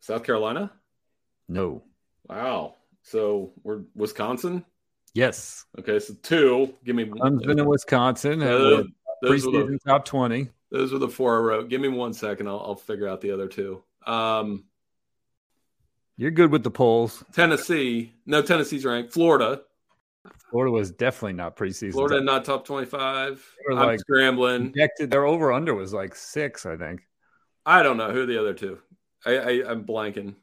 South 0.00 0.24
Carolina. 0.24 0.72
No. 1.48 1.82
Wow. 2.28 2.76
So 3.02 3.52
we're 3.62 3.82
Wisconsin. 3.94 4.64
Yes. 5.14 5.64
Okay, 5.78 5.98
so 5.98 6.14
two. 6.22 6.74
Give 6.84 6.94
me 6.94 7.04
Clemson 7.04 7.50
and 7.50 7.66
Wisconsin. 7.66 8.42
Uh, 8.42 8.84
preseason 9.24 9.68
the, 9.68 9.78
top 9.86 10.04
twenty. 10.04 10.48
Those 10.70 10.92
were 10.92 10.98
the 10.98 11.08
four 11.08 11.36
I 11.36 11.40
wrote. 11.40 11.68
Give 11.68 11.80
me 11.80 11.88
one 11.88 12.12
second. 12.12 12.46
I'll, 12.48 12.60
I'll 12.60 12.74
figure 12.76 13.08
out 13.08 13.20
the 13.20 13.32
other 13.32 13.48
two. 13.48 13.82
Um, 14.06 14.64
You're 16.16 16.30
good 16.30 16.52
with 16.52 16.62
the 16.62 16.70
polls. 16.70 17.24
Tennessee. 17.32 18.12
No, 18.26 18.40
Tennessee's 18.42 18.84
ranked. 18.84 19.12
Florida. 19.12 19.62
Florida 20.50 20.72
was 20.72 20.90
definitely 20.90 21.34
not 21.34 21.56
preseason. 21.56 21.92
Florida 21.92 22.16
top. 22.16 22.24
not 22.24 22.44
top 22.44 22.64
twenty-five. 22.64 23.44
I'm 23.70 23.76
like 23.76 24.00
scrambling. 24.00 24.72
Projected, 24.72 25.10
their 25.10 25.26
over 25.26 25.52
under 25.52 25.74
was 25.74 25.92
like 25.92 26.14
six, 26.14 26.66
I 26.66 26.76
think. 26.76 27.02
I 27.64 27.82
don't 27.82 27.96
know 27.96 28.10
who 28.10 28.26
the 28.26 28.38
other 28.38 28.54
two. 28.54 28.78
I, 29.24 29.36
I 29.36 29.70
am 29.70 29.84
blanking. 29.84 30.34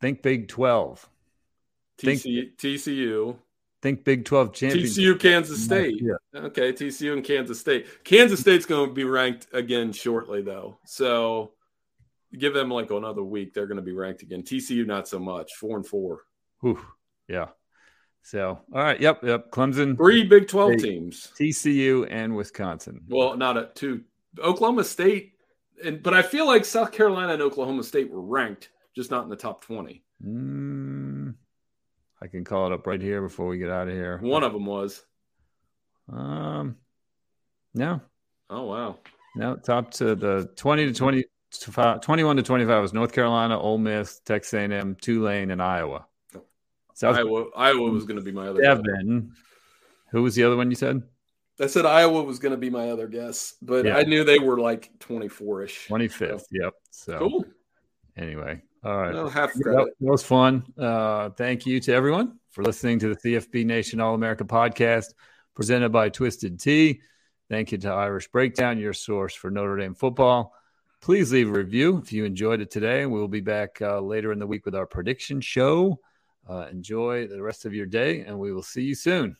Think 0.00 0.22
Big 0.22 0.48
Twelve. 0.48 1.08
TCU, 1.98 2.56
think, 2.58 2.58
TCU. 2.58 3.36
Think 3.82 4.04
Big 4.04 4.24
12 4.24 4.52
championship. 4.52 4.96
TCU, 4.96 5.20
Kansas 5.20 5.62
State. 5.62 6.02
Okay, 6.34 6.72
TCU 6.72 7.12
and 7.12 7.24
Kansas 7.24 7.60
State. 7.60 7.86
Kansas 8.04 8.40
State's 8.40 8.66
going 8.66 8.88
to 8.88 8.94
be 8.94 9.04
ranked 9.04 9.46
again 9.52 9.92
shortly, 9.92 10.42
though. 10.42 10.78
So 10.86 11.52
give 12.36 12.54
them 12.54 12.70
like 12.70 12.90
another 12.90 13.22
week. 13.22 13.54
They're 13.54 13.66
going 13.66 13.76
to 13.76 13.82
be 13.82 13.92
ranked 13.92 14.22
again. 14.22 14.42
TCU, 14.42 14.86
not 14.86 15.08
so 15.08 15.18
much. 15.18 15.54
Four 15.54 15.76
and 15.76 15.86
four. 15.86 16.22
Whew. 16.60 16.80
Yeah. 17.28 17.48
So, 18.26 18.58
all 18.74 18.82
right. 18.82 19.00
Yep. 19.00 19.22
Yep. 19.22 19.52
Clemson. 19.52 19.96
Three 19.96 20.24
Big 20.24 20.48
12 20.48 20.80
State, 20.80 20.82
teams 20.82 21.32
TCU 21.38 22.08
and 22.10 22.34
Wisconsin. 22.34 23.00
Well, 23.08 23.36
not 23.36 23.56
a 23.56 23.70
two. 23.72 24.02
Oklahoma 24.42 24.82
State. 24.82 25.34
And, 25.84 26.02
but 26.02 26.12
I 26.12 26.22
feel 26.22 26.44
like 26.44 26.64
South 26.64 26.90
Carolina 26.90 27.34
and 27.34 27.42
Oklahoma 27.42 27.84
State 27.84 28.10
were 28.10 28.20
ranked, 28.20 28.70
just 28.96 29.12
not 29.12 29.22
in 29.22 29.30
the 29.30 29.36
top 29.36 29.64
20. 29.64 30.02
Mm, 30.26 31.36
I 32.20 32.26
can 32.26 32.42
call 32.42 32.66
it 32.66 32.72
up 32.72 32.84
right 32.88 33.00
here 33.00 33.22
before 33.22 33.46
we 33.46 33.58
get 33.58 33.70
out 33.70 33.86
of 33.86 33.94
here. 33.94 34.18
One 34.20 34.42
of 34.42 34.52
them 34.52 34.66
was. 34.66 35.04
Um, 36.12 36.74
no. 37.74 38.00
Oh 38.50 38.64
wow. 38.64 38.98
No, 39.36 39.54
top 39.54 39.92
to 39.92 40.16
the 40.16 40.50
twenty 40.56 40.86
to 40.86 40.92
20, 40.92 41.24
21 41.52 42.36
to 42.36 42.42
twenty 42.42 42.64
five 42.64 42.82
was 42.82 42.92
North 42.92 43.12
Carolina, 43.12 43.56
Ole 43.60 43.78
Miss, 43.78 44.18
Texas 44.20 44.54
A 44.54 44.58
and 44.60 44.72
M, 44.72 44.96
Tulane, 45.00 45.52
and 45.52 45.62
Iowa. 45.62 46.06
South 46.96 47.16
Iowa. 47.16 47.44
Iowa 47.54 47.90
was 47.90 48.04
going 48.04 48.16
to 48.16 48.24
be 48.24 48.32
my 48.32 48.48
other. 48.48 48.62
Seven. 48.64 49.28
Guess. 49.28 49.38
Who 50.12 50.22
was 50.22 50.34
the 50.34 50.44
other 50.44 50.56
one 50.56 50.70
you 50.70 50.76
said? 50.76 51.02
I 51.60 51.66
said 51.66 51.84
Iowa 51.84 52.22
was 52.22 52.38
going 52.38 52.52
to 52.52 52.58
be 52.58 52.70
my 52.70 52.90
other 52.90 53.06
guess, 53.06 53.54
but 53.60 53.84
yeah. 53.84 53.98
I 53.98 54.04
knew 54.04 54.24
they 54.24 54.38
were 54.38 54.58
like 54.58 54.98
twenty 54.98 55.28
four 55.28 55.62
ish. 55.62 55.88
Twenty 55.88 56.08
fifth. 56.08 56.40
So. 56.40 56.46
Yep. 56.52 56.74
So 56.90 57.18
cool. 57.18 57.44
Anyway, 58.16 58.62
all 58.82 58.96
right. 58.96 59.12
No, 59.12 59.28
half 59.28 59.52
credit. 59.52 59.94
That 60.00 60.10
was 60.10 60.22
fun. 60.22 60.64
Uh, 60.78 61.28
thank 61.30 61.66
you 61.66 61.80
to 61.80 61.92
everyone 61.92 62.38
for 62.50 62.64
listening 62.64 62.98
to 63.00 63.14
the 63.14 63.16
CFB 63.16 63.66
Nation 63.66 64.00
All 64.00 64.14
America 64.14 64.44
podcast 64.44 65.12
presented 65.54 65.90
by 65.90 66.08
Twisted 66.08 66.58
Tea. 66.58 67.02
Thank 67.50 67.72
you 67.72 67.78
to 67.78 67.90
Irish 67.90 68.28
Breakdown, 68.28 68.78
your 68.78 68.94
source 68.94 69.34
for 69.34 69.50
Notre 69.50 69.76
Dame 69.76 69.94
football. 69.94 70.54
Please 71.02 71.30
leave 71.30 71.50
a 71.50 71.52
review 71.52 71.98
if 71.98 72.10
you 72.10 72.24
enjoyed 72.24 72.62
it 72.62 72.70
today. 72.70 73.04
We'll 73.04 73.28
be 73.28 73.42
back 73.42 73.82
uh, 73.82 74.00
later 74.00 74.32
in 74.32 74.38
the 74.38 74.46
week 74.46 74.64
with 74.64 74.74
our 74.74 74.86
prediction 74.86 75.42
show. 75.42 76.00
Uh, 76.48 76.66
enjoy 76.70 77.26
the 77.26 77.42
rest 77.42 77.64
of 77.64 77.74
your 77.74 77.86
day, 77.86 78.20
and 78.20 78.38
we 78.38 78.52
will 78.52 78.62
see 78.62 78.82
you 78.82 78.94
soon. 78.94 79.36